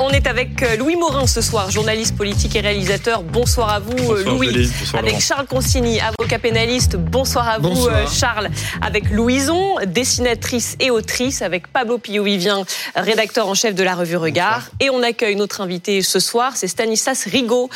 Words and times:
On 0.00 0.10
est 0.10 0.28
avec 0.28 0.62
euh, 0.62 0.76
Louis 0.76 0.94
Morin 0.94 1.26
ce 1.26 1.40
soir, 1.40 1.70
journaliste 1.72 2.16
politique 2.16 2.54
et 2.54 2.60
réalisateur. 2.60 3.22
Bonsoir 3.24 3.68
à 3.70 3.80
vous, 3.80 3.92
euh, 3.98 4.22
Bonsoir, 4.24 4.34
Louis. 4.36 4.70
Bonsoir, 4.78 5.02
avec. 5.02 5.20
Charles 5.20 5.46
Consigny, 5.46 5.98
avocat 6.00 6.38
pénaliste. 6.38 6.94
Bonsoir 6.96 7.48
à 7.48 7.58
vous, 7.58 7.70
Bonsoir. 7.70 7.96
euh, 7.96 8.06
Charles. 8.06 8.48
Avec 8.80 9.10
Louison, 9.10 9.74
dessinatrice 9.86 10.76
et 10.78 10.90
autrice. 10.90 11.42
Avec 11.42 11.66
Pablo 11.66 11.98
Pio-Vivien, 11.98 12.62
rédacteur 12.94 13.48
en 13.48 13.54
chef 13.54 13.74
de 13.74 13.82
la 13.82 13.96
revue 13.96 14.16
Regard. 14.16 14.70
Et 14.78 14.88
on 14.88 15.02
accueille 15.02 15.34
notre 15.34 15.60
invité 15.62 16.00
ce 16.02 16.20
soir, 16.20 16.52
c'est 16.54 16.68
Stanislas 16.68 17.24
Rigaud, 17.24 17.68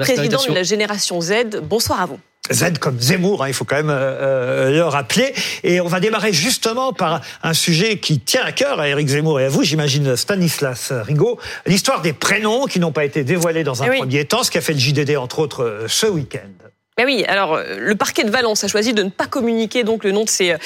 président 0.00 0.42
de 0.48 0.54
la 0.54 0.64
génération 0.64 1.20
Z. 1.20 1.60
Bonsoir 1.62 2.02
à 2.02 2.06
vous. 2.06 2.18
Z 2.52 2.78
comme 2.78 2.98
Zemmour, 3.00 3.42
hein, 3.42 3.48
il 3.48 3.54
faut 3.54 3.64
quand 3.64 3.76
même 3.76 3.90
euh, 3.90 3.94
euh, 3.94 4.70
le 4.70 4.84
rappeler. 4.84 5.34
Et 5.62 5.80
on 5.80 5.88
va 5.88 6.00
démarrer 6.00 6.32
justement 6.32 6.92
par 6.92 7.20
un 7.42 7.54
sujet 7.54 7.98
qui 7.98 8.20
tient 8.20 8.42
à 8.44 8.52
cœur 8.52 8.80
à 8.80 8.88
Éric 8.88 9.08
Zemmour 9.08 9.40
et 9.40 9.44
à 9.44 9.48
vous, 9.48 9.62
j'imagine 9.62 10.16
Stanislas 10.16 10.92
Rigaud, 10.92 11.38
l'histoire 11.66 12.02
des 12.02 12.12
prénoms 12.12 12.66
qui 12.66 12.80
n'ont 12.80 12.92
pas 12.92 13.04
été 13.04 13.24
dévoilés 13.24 13.64
dans 13.64 13.82
un 13.82 13.88
oui. 13.88 13.98
premier 13.98 14.24
temps, 14.24 14.42
ce 14.42 14.50
qui 14.50 14.58
a 14.58 14.60
fait 14.60 14.72
le 14.72 14.78
JDD 14.78 15.16
entre 15.16 15.38
autres 15.40 15.64
euh, 15.64 15.88
ce 15.88 16.06
week-end. 16.06 16.67
Ben 16.98 17.04
oui, 17.06 17.24
alors 17.28 17.54
euh, 17.54 17.76
le 17.78 17.94
parquet 17.94 18.24
de 18.24 18.30
Valence 18.30 18.64
a 18.64 18.66
choisi 18.66 18.92
de 18.92 19.04
ne 19.04 19.08
pas 19.08 19.28
communiquer 19.28 19.84
donc 19.84 20.02
le 20.02 20.10
nom 20.10 20.24
de 20.24 20.28
ces, 20.28 20.54
euh, 20.54 20.56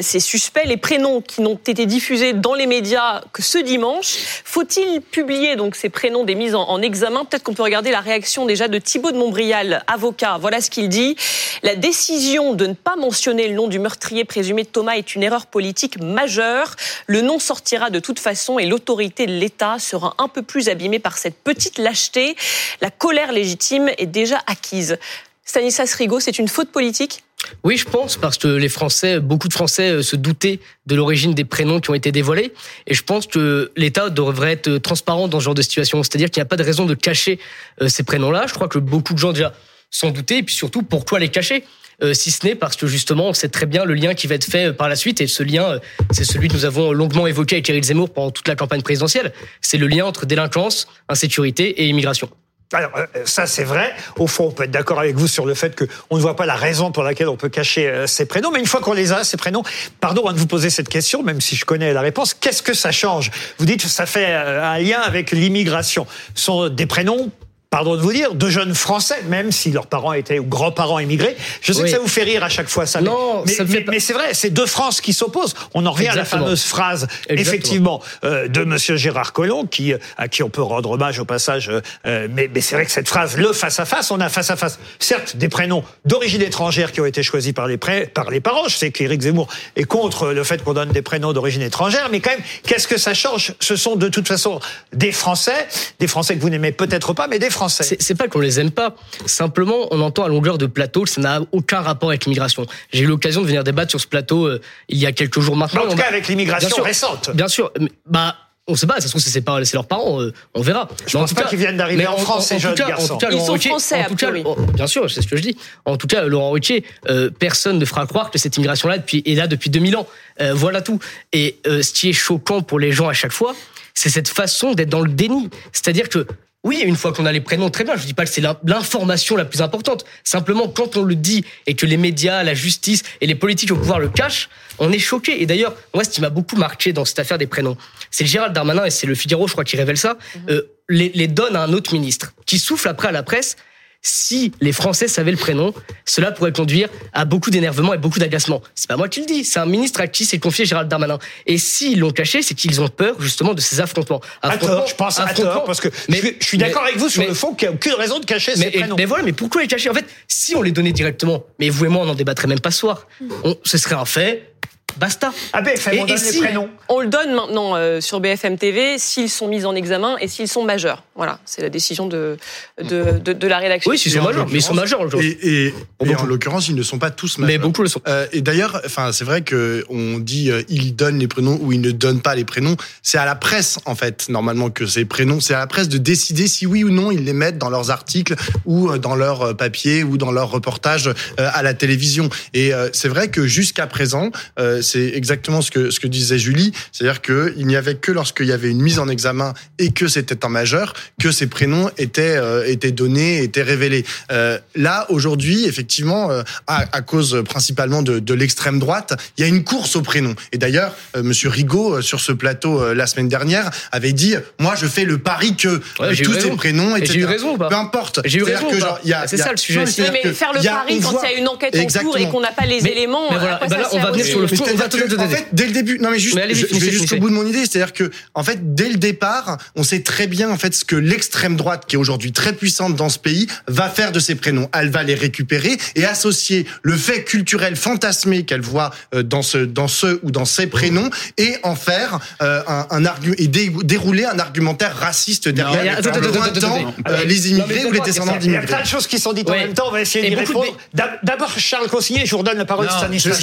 ces 0.00 0.20
suspects, 0.20 0.64
les 0.64 0.78
prénoms 0.78 1.20
qui 1.20 1.42
n'ont 1.42 1.58
été 1.66 1.84
diffusés 1.84 2.32
dans 2.32 2.54
les 2.54 2.66
médias 2.66 3.20
que 3.34 3.42
ce 3.42 3.58
dimanche. 3.58 4.14
Faut-il 4.42 5.02
publier 5.02 5.54
donc 5.54 5.76
ces 5.76 5.90
prénoms 5.90 6.24
des 6.24 6.34
mises 6.34 6.54
en, 6.54 6.66
en 6.66 6.80
examen? 6.80 7.26
Peut-être 7.26 7.42
qu'on 7.42 7.52
peut 7.52 7.62
regarder 7.62 7.90
la 7.90 8.00
réaction 8.00 8.46
déjà 8.46 8.68
de 8.68 8.78
Thibault 8.78 9.12
de 9.12 9.18
Montbrial, 9.18 9.84
avocat. 9.86 10.38
Voilà 10.40 10.62
ce 10.62 10.70
qu'il 10.70 10.88
dit. 10.88 11.14
La 11.62 11.76
décision 11.76 12.54
de 12.54 12.68
ne 12.68 12.72
pas 12.72 12.96
mentionner 12.96 13.46
le 13.46 13.54
nom 13.54 13.68
du 13.68 13.78
meurtrier 13.78 14.24
présumé 14.24 14.62
de 14.62 14.68
Thomas 14.68 14.94
est 14.94 15.14
une 15.14 15.22
erreur 15.22 15.44
politique 15.44 16.00
majeure. 16.00 16.74
Le 17.06 17.20
nom 17.20 17.38
sortira 17.38 17.90
de 17.90 17.98
toute 17.98 18.18
façon 18.18 18.58
et 18.58 18.64
l'autorité 18.64 19.26
de 19.26 19.32
l'État 19.32 19.78
sera 19.78 20.14
un 20.16 20.28
peu 20.28 20.40
plus 20.40 20.70
abîmée 20.70 21.00
par 21.00 21.18
cette 21.18 21.36
petite 21.36 21.76
lâcheté. 21.76 22.34
La 22.80 22.88
colère 22.88 23.30
légitime 23.30 23.90
est 23.98 24.06
déjà 24.06 24.40
acquise. 24.46 24.96
Stanislas 25.44 25.94
Rigaud, 25.94 26.20
c'est 26.20 26.38
une 26.38 26.48
faute 26.48 26.70
politique? 26.70 27.24
Oui, 27.64 27.76
je 27.76 27.84
pense, 27.84 28.16
parce 28.16 28.38
que 28.38 28.46
les 28.46 28.68
Français, 28.68 29.18
beaucoup 29.18 29.48
de 29.48 29.52
Français 29.52 29.90
euh, 29.90 30.02
se 30.02 30.14
doutaient 30.14 30.60
de 30.86 30.94
l'origine 30.94 31.34
des 31.34 31.44
prénoms 31.44 31.80
qui 31.80 31.90
ont 31.90 31.94
été 31.94 32.12
dévoilés. 32.12 32.52
Et 32.86 32.94
je 32.94 33.02
pense 33.02 33.26
que 33.26 33.72
l'État 33.76 34.10
devrait 34.10 34.52
être 34.52 34.78
transparent 34.78 35.26
dans 35.26 35.40
ce 35.40 35.44
genre 35.44 35.54
de 35.54 35.62
situation. 35.62 36.02
C'est-à-dire 36.02 36.30
qu'il 36.30 36.40
n'y 36.40 36.46
a 36.46 36.48
pas 36.48 36.56
de 36.56 36.62
raison 36.62 36.86
de 36.86 36.94
cacher 36.94 37.40
euh, 37.80 37.88
ces 37.88 38.04
prénoms-là. 38.04 38.46
Je 38.46 38.54
crois 38.54 38.68
que 38.68 38.78
beaucoup 38.78 39.14
de 39.14 39.18
gens 39.18 39.32
déjà 39.32 39.52
s'en 39.90 40.10
doutaient. 40.10 40.38
Et 40.38 40.42
puis 40.44 40.54
surtout, 40.54 40.82
pourquoi 40.82 41.18
les 41.18 41.28
cacher? 41.28 41.64
Euh, 42.02 42.14
si 42.14 42.30
ce 42.30 42.44
n'est 42.44 42.54
parce 42.54 42.76
que 42.76 42.86
justement, 42.86 43.28
on 43.28 43.32
sait 43.32 43.48
très 43.48 43.66
bien 43.66 43.84
le 43.84 43.94
lien 43.94 44.14
qui 44.14 44.26
va 44.26 44.34
être 44.34 44.44
fait 44.44 44.66
euh, 44.68 44.72
par 44.72 44.88
la 44.88 44.96
suite. 44.96 45.20
Et 45.20 45.26
ce 45.26 45.42
lien, 45.42 45.64
euh, 45.64 45.78
c'est 46.10 46.24
celui 46.24 46.48
que 46.48 46.54
nous 46.54 46.64
avons 46.64 46.92
longuement 46.92 47.26
évoqué 47.26 47.56
avec 47.56 47.70
Éric 47.70 47.84
Zemmour 47.84 48.12
pendant 48.12 48.30
toute 48.30 48.48
la 48.48 48.56
campagne 48.56 48.82
présidentielle. 48.82 49.32
C'est 49.60 49.78
le 49.78 49.86
lien 49.86 50.04
entre 50.04 50.26
délinquance, 50.26 50.88
insécurité 51.08 51.82
et 51.82 51.86
immigration. 51.86 52.28
Alors 52.72 52.90
euh, 52.96 53.06
ça 53.24 53.46
c'est 53.46 53.64
vrai. 53.64 53.94
Au 54.18 54.26
fond, 54.26 54.46
on 54.46 54.50
peut 54.50 54.64
être 54.64 54.70
d'accord 54.70 54.98
avec 54.98 55.16
vous 55.16 55.28
sur 55.28 55.46
le 55.46 55.54
fait 55.54 55.76
qu'on 55.76 56.16
ne 56.16 56.20
voit 56.20 56.36
pas 56.36 56.46
la 56.46 56.54
raison 56.54 56.92
pour 56.92 57.02
laquelle 57.02 57.28
on 57.28 57.36
peut 57.36 57.48
cacher 57.48 57.88
euh, 57.88 58.06
ces 58.06 58.26
prénoms. 58.26 58.50
Mais 58.50 58.60
une 58.60 58.66
fois 58.66 58.80
qu'on 58.80 58.92
les 58.92 59.12
a, 59.12 59.24
ces 59.24 59.36
prénoms, 59.36 59.62
pardon 60.00 60.28
hein, 60.28 60.32
de 60.32 60.38
vous 60.38 60.46
poser 60.46 60.70
cette 60.70 60.88
question, 60.88 61.22
même 61.22 61.40
si 61.40 61.56
je 61.56 61.64
connais 61.64 61.92
la 61.92 62.00
réponse, 62.00 62.34
qu'est-ce 62.34 62.62
que 62.62 62.74
ça 62.74 62.92
change? 62.92 63.30
Vous 63.58 63.66
dites 63.66 63.82
que 63.82 63.88
ça 63.88 64.06
fait 64.06 64.26
euh, 64.28 64.62
un 64.62 64.78
lien 64.78 65.00
avec 65.00 65.32
l'immigration. 65.32 66.06
Ce 66.34 66.44
sont 66.44 66.68
des 66.68 66.86
prénoms. 66.86 67.30
Pardon 67.72 67.96
de 67.96 68.02
vous 68.02 68.12
dire, 68.12 68.34
de 68.34 68.50
jeunes 68.50 68.74
Français, 68.74 69.22
même 69.28 69.50
si 69.50 69.70
leurs 69.70 69.86
parents 69.86 70.12
étaient 70.12 70.38
ou 70.38 70.44
grands-parents 70.44 70.98
immigrés. 70.98 71.34
Je 71.62 71.72
sais 71.72 71.78
Oui. 71.80 71.84
que 71.86 71.90
ça 71.90 71.98
vous 72.00 72.06
fait 72.06 72.22
rire 72.22 72.44
à 72.44 72.50
chaque 72.50 72.68
fois, 72.68 72.84
ça. 72.84 73.00
Non, 73.00 73.44
mais, 73.46 73.52
ça 73.54 73.64
mais- 73.64 73.98
c'est 73.98 74.12
vrai, 74.12 74.34
c'est 74.34 74.50
deux 74.50 74.66
France 74.66 75.00
qui 75.00 75.14
s'opposent. 75.14 75.54
On 75.72 75.86
en 75.86 75.92
revient 75.92 76.08
à 76.08 76.14
la 76.14 76.26
fameuse 76.26 76.64
phrase, 76.64 77.04
Exactement. 77.30 77.40
effectivement, 77.40 78.02
euh, 78.24 78.46
de 78.46 78.64
Monsieur 78.64 78.96
Gérard 78.96 79.32
Collomb, 79.32 79.64
qui, 79.66 79.94
euh, 79.94 79.98
à 80.18 80.28
qui 80.28 80.42
on 80.42 80.50
peut 80.50 80.60
rendre 80.60 80.90
hommage 80.90 81.18
au 81.18 81.24
passage. 81.24 81.70
euh, 82.04 82.28
mais 82.30 82.50
mais 82.54 82.60
c'est 82.60 82.74
vrai 82.74 82.84
que 82.84 82.90
cette 82.90 83.08
phrase, 83.08 83.38
le 83.38 83.54
face 83.54 83.80
à 83.80 83.86
face, 83.86 84.10
on 84.10 84.20
a 84.20 84.28
face 84.28 84.50
à 84.50 84.56
face, 84.56 84.78
certes, 84.98 85.36
des 85.38 85.48
prénoms 85.48 85.82
d'origine 86.04 86.42
étrangère 86.42 86.92
qui 86.92 87.00
ont 87.00 87.06
été 87.06 87.22
choisis 87.22 87.54
par 87.54 87.66
les 87.68 87.78
par 87.78 88.30
les 88.30 88.40
parents. 88.40 88.68
Je 88.68 88.76
sais 88.76 88.90
qu'Éric 88.90 89.22
Zemmour 89.22 89.48
est 89.76 89.84
contre 89.84 90.26
le 90.34 90.44
fait 90.44 90.62
qu'on 90.62 90.74
donne 90.74 90.90
des 90.90 91.00
prénoms 91.00 91.32
d'origine 91.32 91.62
étrangère, 91.62 92.10
mais 92.12 92.20
quand 92.20 92.32
même, 92.32 92.40
qu'est-ce 92.66 92.86
que 92.86 92.98
ça 92.98 93.14
change? 93.14 93.54
Ce 93.60 93.76
sont 93.76 93.96
de 93.96 94.08
toute 94.08 94.28
façon 94.28 94.60
des 94.92 95.10
Français, 95.10 95.66
des 96.00 96.06
Français 96.06 96.36
que 96.36 96.42
vous 96.42 96.50
n'aimez 96.50 96.72
peut-être 96.72 97.14
pas, 97.14 97.28
mais 97.28 97.38
des 97.38 97.48
Français. 97.48 97.61
C'est 97.68 98.00
c'est 98.02 98.14
pas 98.14 98.28
qu'on 98.28 98.40
les 98.40 98.60
aime 98.60 98.70
pas. 98.70 98.94
Simplement, 99.26 99.88
on 99.90 100.00
entend 100.00 100.24
à 100.24 100.28
longueur 100.28 100.58
de 100.58 100.66
plateau 100.66 101.02
que 101.02 101.10
ça 101.10 101.20
n'a 101.20 101.40
aucun 101.52 101.80
rapport 101.80 102.10
avec 102.10 102.24
l'immigration. 102.24 102.66
J'ai 102.92 103.04
eu 103.04 103.06
l'occasion 103.06 103.40
de 103.42 103.46
venir 103.46 103.64
débattre 103.64 103.90
sur 103.90 104.00
ce 104.00 104.06
plateau 104.06 104.46
euh, 104.46 104.60
il 104.88 104.98
y 104.98 105.06
a 105.06 105.12
quelques 105.12 105.40
jours 105.40 105.56
maintenant. 105.56 105.84
En 105.86 105.88
tout 105.90 105.96
cas, 105.96 106.08
avec 106.08 106.28
l'immigration 106.28 106.82
récente. 106.82 107.30
Bien 107.34 107.48
sûr. 107.48 107.70
mais, 107.80 107.90
Bah, 108.06 108.36
on 108.68 108.76
sait 108.76 108.86
pas. 108.86 108.94
Ça 109.00 109.08
se 109.08 109.08
trouve, 109.08 109.20
c'est 109.20 109.74
leurs 109.74 109.86
parents. 109.86 110.20
euh, 110.20 110.32
on 110.54 110.62
verra. 110.62 110.88
Je 111.06 111.18
pense 111.18 111.34
pas 111.34 111.42
qu'ils 111.44 111.58
viennent 111.58 111.76
d'arriver 111.76 112.02
mais 112.04 112.06
en 112.08 112.16
France, 112.16 112.46
ces 112.46 112.58
jeunes 112.60 112.74
garçons. 112.76 113.16
Cas, 113.18 113.28
Ils 113.30 113.34
Laurent 113.34 113.46
sont 113.46 113.52
Ruquier- 113.54 113.68
français, 113.70 113.96
en 113.96 114.04
a 114.04 114.08
tout 114.08 114.14
cas, 114.14 114.30
priori. 114.30 114.42
oh, 114.46 114.56
bien 114.74 114.86
sûr, 114.86 115.10
c'est 115.10 115.20
ce 115.20 115.26
que 115.26 115.36
je 115.36 115.42
dis. 115.42 115.56
En 115.84 115.96
tout 115.96 116.06
cas, 116.06 116.22
Laurent 116.24 116.50
Ruquier, 116.50 116.84
euh, 117.10 117.28
personne 117.36 117.78
ne 117.78 117.84
fera 117.84 118.06
croire 118.06 118.30
que 118.30 118.38
cette 118.38 118.56
immigration-là 118.56 118.98
est 119.12 119.34
là 119.34 119.48
depuis 119.48 119.68
2000 119.70 119.96
ans. 119.96 120.06
Euh, 120.40 120.52
voilà 120.54 120.80
tout. 120.80 121.00
Et 121.32 121.58
euh, 121.66 121.82
ce 121.82 121.92
qui 121.92 122.08
est 122.08 122.12
choquant 122.12 122.62
pour 122.62 122.78
les 122.78 122.92
gens 122.92 123.08
à 123.08 123.14
chaque 123.14 123.32
fois, 123.32 123.54
c'est 123.94 124.08
cette 124.10 124.28
façon 124.28 124.72
d'être 124.74 124.88
dans 124.88 125.00
le 125.02 125.10
déni. 125.10 125.50
C'est-à-dire 125.72 126.08
que 126.08 126.26
oui, 126.64 126.80
une 126.84 126.96
fois 126.96 127.12
qu'on 127.12 127.26
a 127.26 127.32
les 127.32 127.40
prénoms, 127.40 127.70
très 127.70 127.82
bien. 127.84 127.96
Je 127.96 128.06
dis 128.06 128.14
pas 128.14 128.24
que 128.24 128.30
c'est 128.30 128.40
l'in- 128.40 128.56
l'information 128.64 129.34
la 129.36 129.44
plus 129.44 129.62
importante. 129.62 130.04
Simplement, 130.22 130.68
quand 130.68 130.96
on 130.96 131.02
le 131.02 131.14
dit 131.16 131.44
et 131.66 131.74
que 131.74 131.86
les 131.86 131.96
médias, 131.96 132.42
la 132.44 132.54
justice 132.54 133.02
et 133.20 133.26
les 133.26 133.34
politiques 133.34 133.72
au 133.72 133.76
pouvoir 133.76 133.98
le 133.98 134.08
cachent, 134.08 134.48
on 134.78 134.92
est 134.92 134.98
choqué. 135.00 135.42
Et 135.42 135.46
d'ailleurs, 135.46 135.74
moi, 135.92 136.04
ce 136.04 136.10
qui 136.10 136.20
m'a 136.20 136.30
beaucoup 136.30 136.56
marqué 136.56 136.92
dans 136.92 137.04
cette 137.04 137.18
affaire 137.18 137.38
des 137.38 137.46
prénoms, 137.48 137.76
c'est 138.10 138.26
Gérald 138.26 138.54
Darmanin, 138.54 138.84
et 138.84 138.90
c'est 138.90 139.06
le 139.08 139.14
Figaro, 139.16 139.46
je 139.48 139.52
crois, 139.52 139.64
qui 139.64 139.76
révèle 139.76 139.96
ça, 139.98 140.16
euh, 140.48 140.62
les, 140.88 141.10
les 141.14 141.26
donne 141.28 141.56
à 141.56 141.62
un 141.62 141.72
autre 141.72 141.92
ministre, 141.94 142.32
qui 142.46 142.58
souffle 142.58 142.88
après 142.88 143.08
à 143.08 143.12
la 143.12 143.22
presse. 143.24 143.56
Si 144.04 144.50
les 144.60 144.72
Français 144.72 145.06
savaient 145.06 145.30
le 145.30 145.36
prénom, 145.36 145.72
cela 146.04 146.32
pourrait 146.32 146.52
conduire 146.52 146.88
à 147.12 147.24
beaucoup 147.24 147.50
d'énervement 147.50 147.94
et 147.94 147.98
beaucoup 147.98 148.18
d'agacement. 148.18 148.60
C'est 148.74 148.88
pas 148.88 148.96
moi 148.96 149.08
qui 149.08 149.20
le 149.20 149.26
dis, 149.26 149.44
c'est 149.44 149.60
un 149.60 149.66
ministre 149.66 150.00
à 150.00 150.08
qui 150.08 150.24
s'est 150.24 150.40
confié 150.40 150.64
Gérald 150.64 150.88
Darmanin. 150.88 151.20
Et 151.46 151.56
s'ils 151.56 152.00
l'ont 152.00 152.10
caché, 152.10 152.42
c'est 152.42 152.54
qu'ils 152.54 152.80
ont 152.80 152.88
peur 152.88 153.14
justement 153.20 153.54
de 153.54 153.60
ces 153.60 153.80
affrontements. 153.80 154.20
À 154.42 154.58
tort, 154.58 154.88
je 154.88 154.94
pense 154.96 155.20
à 155.20 155.24
affrontements- 155.24 155.52
tort, 155.54 155.64
parce 155.64 155.80
que 155.80 155.88
Mais- 156.08 156.16
je 156.16 156.22
suis, 156.26 156.36
je 156.40 156.46
suis 156.46 156.58
d'accord 156.58 156.82
avec 156.82 156.96
vous 156.96 157.08
sur 157.08 157.22
mais- 157.22 157.28
le 157.28 157.34
fond 157.34 157.54
qu'il 157.54 157.68
n'y 157.68 157.74
a 157.74 157.76
aucune 157.76 157.94
raison 157.94 158.18
de 158.18 158.24
cacher 158.24 158.52
mais, 158.56 158.64
ces 158.72 158.78
prénoms. 158.80 158.96
mais 158.98 159.04
voilà, 159.04 159.22
mais 159.22 159.32
pourquoi 159.32 159.62
les 159.62 159.68
cacher? 159.68 159.88
En 159.88 159.94
fait, 159.94 160.06
si 160.26 160.56
on 160.56 160.62
les 160.62 160.72
donnait 160.72 160.92
directement, 160.92 161.44
mais 161.60 161.68
vous 161.70 161.84
et 161.84 161.88
moi, 161.88 162.02
on 162.02 162.06
n'en 162.06 162.14
débattrait 162.16 162.48
même 162.48 162.60
pas 162.60 162.72
ce 162.72 162.80
soir. 162.80 163.06
On- 163.44 163.56
ce 163.62 163.78
serait 163.78 163.94
un 163.94 164.04
fait, 164.04 164.51
basta. 164.96 165.32
Ah 165.52 165.62
ben, 165.62 165.74
Et- 165.76 166.00
on 166.00 166.04
et 166.04 166.08
donne 166.08 166.18
si- 166.18 166.32
les 166.34 166.38
prénoms. 166.46 166.68
On 166.88 167.00
le 167.00 167.06
donne 167.08 167.34
maintenant 167.34 167.76
euh, 167.76 168.00
sur 168.00 168.20
BFM 168.20 168.58
TV 168.58 168.98
s'ils 168.98 169.30
sont 169.30 169.48
mis 169.48 169.64
en 169.64 169.74
examen 169.74 170.16
et 170.20 170.28
s'ils 170.28 170.48
sont 170.48 170.64
majeurs. 170.64 171.04
Voilà, 171.14 171.38
c'est 171.44 171.62
la 171.62 171.68
décision 171.68 172.06
de, 172.06 172.36
de, 172.82 173.18
de, 173.18 173.32
de 173.32 173.46
la 173.46 173.58
rédaction. 173.58 173.90
Oui, 173.90 173.98
s'ils 173.98 174.12
sont 174.12 174.22
majeurs, 174.22 174.46
mais 174.48 174.58
ils 174.58 174.62
sont 174.62 174.74
majeurs 174.74 175.00
aujourd'hui. 175.00 175.36
Et, 175.42 175.74
en 176.00 176.24
l'occurrence, 176.24 176.68
ils 176.68 176.74
ne 176.74 176.82
sont 176.82 176.98
pas 176.98 177.10
tous 177.10 177.38
majeurs. 177.38 177.52
Mais 177.52 177.58
beaucoup 177.58 177.82
le 177.82 177.88
sont. 177.88 178.00
Euh, 178.08 178.26
et 178.32 178.40
d'ailleurs, 178.42 178.80
enfin, 178.84 179.12
c'est 179.12 179.24
vrai 179.24 179.42
que 179.42 179.84
on 179.88 180.18
dit 180.18 180.50
euh, 180.50 180.62
ils 180.68 180.94
donnent 180.94 181.18
les 181.18 181.28
prénoms 181.28 181.58
ou 181.62 181.72
ils 181.72 181.80
ne 181.80 181.90
donnent 181.90 182.20
pas 182.22 182.34
les 182.34 182.44
prénoms. 182.44 182.76
C'est 183.02 183.18
à 183.18 183.24
la 183.24 183.34
presse 183.34 183.78
en 183.86 183.94
fait 183.94 184.28
normalement 184.28 184.70
que 184.70 184.86
ces 184.86 185.04
prénoms, 185.04 185.40
c'est 185.40 185.54
à 185.54 185.58
la 185.58 185.66
presse 185.66 185.88
de 185.88 185.98
décider 185.98 186.46
si 186.48 186.66
oui 186.66 186.84
ou 186.84 186.90
non 186.90 187.10
ils 187.10 187.24
les 187.24 187.32
mettent 187.32 187.58
dans 187.58 187.70
leurs 187.70 187.90
articles 187.90 188.34
ou 188.66 188.90
euh, 188.90 188.98
dans 188.98 189.14
leurs 189.14 189.56
papiers 189.56 190.02
ou 190.04 190.16
dans 190.18 190.32
leurs 190.32 190.50
reportages 190.50 191.08
euh, 191.08 191.12
à 191.38 191.62
la 191.62 191.74
télévision. 191.74 192.28
Et 192.54 192.72
euh, 192.74 192.88
c'est 192.92 193.08
vrai 193.08 193.28
que 193.28 193.46
jusqu'à 193.46 193.86
présent, 193.86 194.30
euh, 194.58 194.81
c'est 194.82 195.08
exactement 195.14 195.62
ce 195.62 195.70
que 195.70 195.90
ce 195.90 196.00
que 196.00 196.06
disait 196.06 196.38
Julie, 196.38 196.72
c'est-à-dire 196.92 197.22
que 197.22 197.54
il 197.56 197.66
n'y 197.66 197.76
avait 197.76 197.94
que 197.94 198.12
lorsqu'il 198.12 198.46
y 198.46 198.52
avait 198.52 198.70
une 198.70 198.82
mise 198.82 198.98
en 198.98 199.08
examen 199.08 199.54
et 199.78 199.90
que 199.92 200.08
c'était 200.08 200.44
un 200.44 200.48
majeur 200.48 200.94
que 201.20 201.30
ces 201.30 201.46
prénoms 201.46 201.90
étaient 201.98 202.36
euh, 202.36 202.64
étaient 202.66 202.92
donnés, 202.92 203.42
étaient 203.42 203.62
révélés. 203.62 204.04
Euh, 204.30 204.58
là 204.74 205.06
aujourd'hui, 205.10 205.64
effectivement, 205.66 206.30
euh, 206.30 206.42
à, 206.66 206.84
à 206.92 207.00
cause 207.02 207.42
principalement 207.44 208.02
de, 208.02 208.18
de 208.18 208.34
l'extrême 208.34 208.78
droite, 208.78 209.14
il 209.38 209.42
y 209.42 209.44
a 209.44 209.48
une 209.48 209.64
course 209.64 209.96
aux 209.96 210.02
prénoms. 210.02 210.34
Et 210.52 210.58
d'ailleurs, 210.58 210.94
euh, 211.16 211.22
Monsieur 211.22 211.48
Rigaud 211.48 211.94
euh, 211.98 212.02
sur 212.02 212.20
ce 212.20 212.32
plateau 212.32 212.80
euh, 212.82 212.94
la 212.94 213.06
semaine 213.06 213.28
dernière 213.28 213.70
avait 213.92 214.12
dit 214.12 214.34
moi 214.58 214.74
je 214.76 214.86
fais 214.86 215.04
le 215.04 215.18
pari 215.18 215.56
que 215.56 215.80
tous 216.22 216.34
ces 216.40 216.50
prénoms, 216.50 216.96
Et 216.96 217.00
etc. 217.00 217.12
j'ai 217.14 217.20
eu 217.20 217.24
raison 217.24 217.54
ou 217.54 217.58
pas 217.58 217.68
Peu 217.68 217.76
importe. 217.76 218.20
J'ai 218.24 218.38
eu 218.38 218.44
C'est-à-dire 218.44 218.68
raison 218.68 218.70
que, 218.70 218.76
ou 218.76 218.80
pas 218.80 218.86
genre, 218.86 219.00
il 219.04 219.10
y 219.10 219.14
a- 219.14 219.26
C'est 219.26 219.36
ça, 219.36 219.50
le 219.52 219.56
sujet. 219.56 219.84
Oui, 219.84 220.04
mais 220.12 220.20
que 220.22 220.32
faire 220.32 220.52
le 220.52 220.62
pari 220.62 220.98
on 220.98 221.12
quand 221.12 221.22
il 221.22 221.30
y 221.30 221.34
a 221.34 221.38
une 221.38 221.48
enquête 221.48 221.74
en 221.76 222.00
cours 222.00 222.16
et 222.18 222.28
qu'on 222.28 222.40
n'a 222.40 222.52
pas 222.52 222.66
les 222.66 222.80
Mais- 222.80 222.90
éléments, 222.92 223.30
mais 223.30 223.38
voilà, 223.38 223.60
bah 223.68 223.78
là, 223.78 223.88
on 223.92 223.98
va 224.00 224.10
venir 224.10 224.24
sur 224.26 224.40
le 224.40 224.46
fond. 224.46 224.64
On 224.74 224.76
c'est-à-dire 224.76 224.84
va 224.84 224.88
tout- 224.88 225.10
que, 225.10 225.14
tout- 225.14 225.20
en 225.20 225.28
fait, 225.28 225.46
dès 225.52 225.66
le 225.66 225.72
début, 225.72 225.98
non 225.98 226.10
mais 226.10 226.18
juste, 226.18 226.34
Mais 226.36 226.54
je, 226.54 226.66
je 226.66 226.74
vais 226.74 226.90
jusqu'au 226.90 227.16
bout 227.16 227.28
de 227.28 227.34
mon 227.34 227.46
idée, 227.46 227.60
c'est-à-dire 227.66 227.92
que, 227.92 228.10
en 228.34 228.42
fait, 228.42 228.74
dès 228.74 228.88
le 228.88 228.96
départ, 228.96 229.58
on 229.76 229.82
sait 229.82 230.00
très 230.02 230.26
bien 230.26 230.50
en 230.50 230.56
fait 230.58 230.74
ce 230.74 230.84
que 230.84 230.96
l'extrême 230.96 231.56
droite, 231.56 231.84
qui 231.86 231.96
est 231.96 231.98
aujourd'hui 231.98 232.32
très 232.32 232.52
puissante 232.52 232.96
dans 232.96 233.08
ce 233.08 233.18
pays, 233.18 233.46
va 233.68 233.88
faire 233.88 234.12
de 234.12 234.20
ces 234.20 234.34
prénoms. 234.34 234.68
Elle 234.74 234.90
va 234.90 235.02
les 235.02 235.14
récupérer 235.14 235.76
et 235.96 236.04
associer 236.04 236.66
le 236.82 236.96
fait 236.96 237.24
culturel 237.24 237.76
fantasmé 237.76 238.44
qu'elle 238.44 238.60
voit 238.60 238.90
euh, 239.14 239.22
dans 239.22 239.42
ce, 239.42 239.58
dans 239.58 239.88
ce 239.88 240.18
ou 240.22 240.30
dans 240.30 240.44
ces 240.44 240.66
prénoms 240.66 241.10
et 241.38 241.56
en 241.62 241.74
faire 241.74 242.18
euh, 242.42 242.62
un, 242.66 242.86
un 242.90 243.04
argu 243.04 243.34
et 243.38 243.48
dé- 243.48 243.72
dérouler 243.84 244.24
un 244.24 244.38
argumentaire 244.38 244.96
raciste 244.96 245.46
Non, 245.48 245.52
derrière, 245.52 245.82
mais 246.02 246.08
attends, 246.08 246.42
attends, 246.42 246.94
euh, 247.08 247.24
les 247.24 247.50
immigrés 247.50 247.84
ou 247.84 247.92
les 247.92 248.00
descendants 248.00 248.32
Il 248.32 248.34
y 248.34 248.36
a 248.36 248.40
d'immigrés. 248.40 248.66
plein 248.66 248.82
de 248.82 248.86
choses 248.86 249.06
qui 249.06 249.18
sont 249.18 249.32
dites 249.32 249.48
en 249.48 249.54
même 249.54 249.74
temps. 249.74 249.84
On 249.88 249.92
va 249.92 250.00
essayer 250.02 250.28
d'y 250.28 250.34
répondre. 250.34 250.76
D'ab- 250.94 251.18
D'abord, 251.22 251.52
Charles 251.58 251.88
Consigné, 251.88 252.24
je 252.26 252.30
vous 252.32 252.38
redonne 252.38 252.58
la 252.58 252.64
parole, 252.64 252.88
Stanislas. 252.90 253.38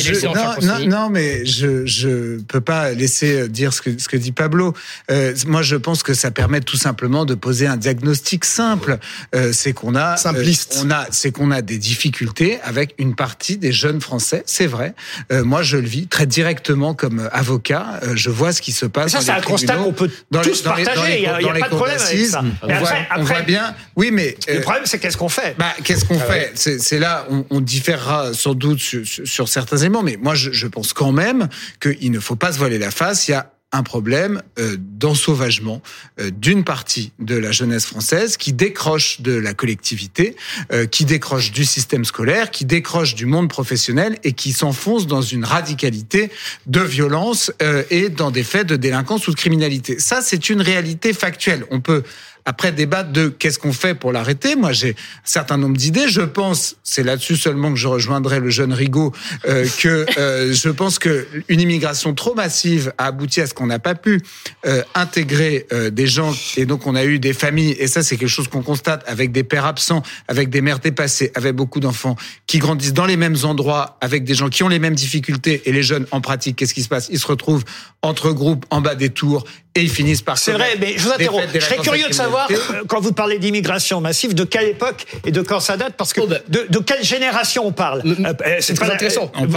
non, 0.87 1.09
mais 1.09 1.18
mais 1.19 1.45
je 1.45 1.85
je 1.85 2.39
peux 2.41 2.61
pas 2.61 2.91
laisser 2.91 3.47
dire 3.49 3.73
ce 3.73 3.81
que 3.81 3.89
ce 3.97 4.07
que 4.07 4.17
dit 4.17 4.31
Pablo. 4.31 4.73
Euh, 5.11 5.33
moi, 5.47 5.61
je 5.61 5.75
pense 5.75 6.03
que 6.03 6.13
ça 6.13 6.31
permet 6.31 6.61
tout 6.61 6.77
simplement 6.77 7.25
de 7.25 7.35
poser 7.35 7.67
un 7.67 7.77
diagnostic 7.77 8.45
simple. 8.45 8.97
Euh, 9.35 9.51
c'est 9.53 9.73
qu'on 9.73 9.95
a 9.95 10.15
Simpliste. 10.17 10.75
euh, 10.77 10.83
on 10.85 10.91
a 10.91 11.05
c'est 11.11 11.31
qu'on 11.31 11.51
a 11.51 11.61
des 11.61 11.77
difficultés 11.77 12.59
avec 12.63 12.95
une 12.97 13.15
partie 13.15 13.57
des 13.57 13.71
jeunes 13.71 14.01
Français. 14.01 14.43
C'est 14.45 14.67
vrai. 14.67 14.93
Euh, 15.31 15.43
moi, 15.43 15.61
je 15.61 15.77
le 15.77 15.87
vis 15.87 16.07
très 16.07 16.25
directement 16.25 16.93
comme 16.93 17.29
avocat. 17.31 17.99
Euh, 18.03 18.13
je 18.15 18.29
vois 18.29 18.53
ce 18.53 18.61
qui 18.61 18.71
se 18.71 18.85
passe. 18.85 19.11
Ça, 19.11 19.17
dans 19.19 19.23
c'est 19.25 19.31
un 19.31 19.41
constat 19.41 19.75
qu'on 19.75 19.93
peut 19.93 20.09
dans 20.31 20.41
les- 20.41 20.49
tous 20.49 20.63
dans 20.63 20.75
les- 20.75 20.83
dans 20.85 20.93
partager. 20.93 21.13
les 21.13 21.17
Il 21.19 21.23
y 21.23 21.27
a, 21.27 21.35
a 21.35 21.59
pas 21.59 21.69
de 21.69 21.75
problème 21.75 21.97
avec 21.99 22.25
ça. 22.25 22.41
On 22.63 22.67
Mais 22.67 22.77
voit, 22.79 22.89
après, 22.89 23.07
on 23.17 23.21
après, 23.21 23.33
voit 23.35 23.41
bien. 23.43 23.75
Oui, 23.95 24.11
mais 24.11 24.37
le 24.47 24.57
euh, 24.57 24.61
problème, 24.61 24.83
c'est 24.85 24.99
qu'est-ce 24.99 25.17
qu'on 25.17 25.29
fait? 25.29 25.55
bah, 25.57 25.73
qu'est-ce 25.83 26.05
qu'on 26.05 26.19
Ah 26.19 26.31
fait? 26.31 26.51
C'est 26.55 26.79
c'est 26.79 26.99
là, 26.99 27.25
on, 27.29 27.45
on 27.49 27.61
différera 27.61 28.33
sans 28.33 28.53
doute 28.53 28.79
sur, 28.79 29.05
sur- 29.05 29.27
sur 29.27 29.47
certains 29.49 29.77
éléments, 29.77 30.03
mais 30.03 30.17
moi, 30.21 30.35
je, 30.35 30.51
je 30.51 30.67
pense 30.67 30.93
même 31.11 31.49
qu'il 31.79 32.11
ne 32.11 32.19
faut 32.19 32.35
pas 32.35 32.53
se 32.53 32.57
voiler 32.57 32.77
la 32.77 32.91
face. 32.91 33.27
Il 33.27 33.31
y 33.31 33.33
a 33.35 33.51
un 33.71 33.83
problème 33.83 34.41
euh, 34.57 34.77
d'ensauvagement 34.79 35.81
euh, 36.19 36.31
d'une 36.31 36.63
partie 36.63 37.11
de 37.19 37.35
la 37.35 37.51
jeunesse 37.51 37.85
française 37.85 38.35
qui 38.35 38.51
décroche 38.51 39.21
de 39.21 39.33
la 39.33 39.53
collectivité, 39.53 40.35
euh, 40.71 40.87
qui 40.87 41.05
décroche 41.05 41.51
du 41.51 41.65
système 41.65 42.03
scolaire, 42.03 42.49
qui 42.49 42.65
décroche 42.65 43.13
du 43.13 43.27
monde 43.27 43.47
professionnel 43.47 44.17
et 44.23 44.33
qui 44.33 44.53
s'enfonce 44.53 45.05
dans 45.05 45.21
une 45.21 45.45
radicalité 45.45 46.31
de 46.65 46.81
violence 46.81 47.51
et 47.89 48.09
dans 48.09 48.31
des 48.31 48.43
faits 48.43 48.67
de 48.67 48.75
délinquance 48.75 49.27
ou 49.27 49.31
de 49.31 49.35
criminalité. 49.35 49.99
Ça, 49.99 50.21
c'est 50.21 50.49
une 50.49 50.61
réalité 50.61 51.13
factuelle. 51.13 51.65
On 51.69 51.79
peut 51.79 52.03
après 52.45 52.71
débattre 52.71 53.11
de 53.11 53.27
qu'est-ce 53.27 53.59
qu'on 53.59 53.73
fait 53.73 53.95
pour 53.95 54.11
l'arrêter. 54.11 54.55
Moi, 54.55 54.71
j'ai 54.71 54.91
un 54.91 54.93
certain 55.23 55.57
nombre 55.57 55.77
d'idées. 55.77 56.07
Je 56.07 56.21
pense, 56.21 56.75
c'est 56.83 57.03
là-dessus 57.03 57.35
seulement 57.35 57.71
que 57.71 57.77
je 57.77 57.87
rejoindrai 57.87 58.39
le 58.39 58.49
jeune 58.49 58.73
Rigaud, 58.73 59.13
euh, 59.47 59.67
que 59.79 60.05
euh, 60.17 60.53
je 60.53 60.69
pense 60.69 60.99
que 60.99 61.27
une 61.47 61.61
immigration 61.61 62.13
trop 62.13 62.35
massive 62.35 62.93
a 62.97 63.05
abouti 63.07 63.41
à 63.41 63.47
ce 63.47 63.53
qu'on 63.53 63.67
n'a 63.67 63.79
pas 63.79 63.95
pu 63.95 64.21
euh, 64.65 64.83
intégrer 64.95 65.67
euh, 65.71 65.89
des 65.89 66.07
gens. 66.07 66.33
Et 66.57 66.65
donc 66.65 66.87
on 66.87 66.95
a 66.95 67.05
eu 67.05 67.19
des 67.19 67.33
familles. 67.33 67.75
Et 67.79 67.87
ça 67.87 68.03
c'est 68.03 68.17
quelque 68.17 68.29
chose 68.29 68.47
qu'on 68.47 68.63
constate 68.63 69.03
avec 69.07 69.31
des 69.31 69.43
pères 69.43 69.65
absents, 69.65 70.03
avec 70.27 70.49
des 70.49 70.61
mères 70.61 70.79
dépassées, 70.79 71.31
avec 71.35 71.55
beaucoup 71.55 71.79
d'enfants 71.79 72.15
qui 72.47 72.59
grandissent 72.59 72.93
dans 72.93 73.05
les 73.05 73.17
mêmes 73.17 73.37
endroits, 73.43 73.97
avec 74.01 74.23
des 74.23 74.33
gens 74.33 74.49
qui 74.49 74.63
ont 74.63 74.69
les 74.69 74.79
mêmes 74.79 74.95
difficultés. 74.95 75.61
Et 75.65 75.71
les 75.71 75.83
jeunes 75.83 76.05
en 76.11 76.21
pratique, 76.21 76.55
qu'est-ce 76.55 76.73
qui 76.73 76.83
se 76.83 76.89
passe? 76.89 77.09
Ils 77.11 77.19
se 77.19 77.27
retrouvent 77.27 77.63
entre 78.01 78.31
groupes 78.31 78.65
en 78.69 78.81
bas 78.81 78.95
des 78.95 79.09
tours 79.09 79.45
et 79.75 79.81
ils 79.81 79.89
finissent 79.89 80.23
par 80.23 80.37
C'est 80.37 80.51
vrai, 80.51 80.75
mais 80.79 80.95
je 80.97 81.03
vous 81.03 81.11
interromps. 81.11 81.45
Je 81.53 81.59
serais 81.59 81.77
curieux 81.77 82.07
de 82.07 82.13
savoir, 82.13 82.47
euh, 82.51 82.81
quand 82.87 82.99
vous 82.99 83.13
parlez 83.13 83.37
d'immigration 83.37 84.01
massive, 84.01 84.33
de 84.33 84.43
quelle 84.43 84.67
époque 84.67 85.05
et 85.25 85.31
de 85.31 85.41
quand 85.41 85.59
ça 85.59 85.77
date, 85.77 85.93
parce 85.95 86.11
que 86.11 86.21
Oh, 86.21 86.27
ben. 86.27 86.39
de, 86.47 86.65
de 86.69 86.79
quelle 86.79 87.03
génération 87.03 87.65
on 87.67 87.71
parle 87.71 88.01
Euh, 88.05 88.33
euh, 88.45 88.57
C'est 88.61 88.73
très 88.73 88.89
intéressant. 88.91 89.31
C'est 89.35 89.47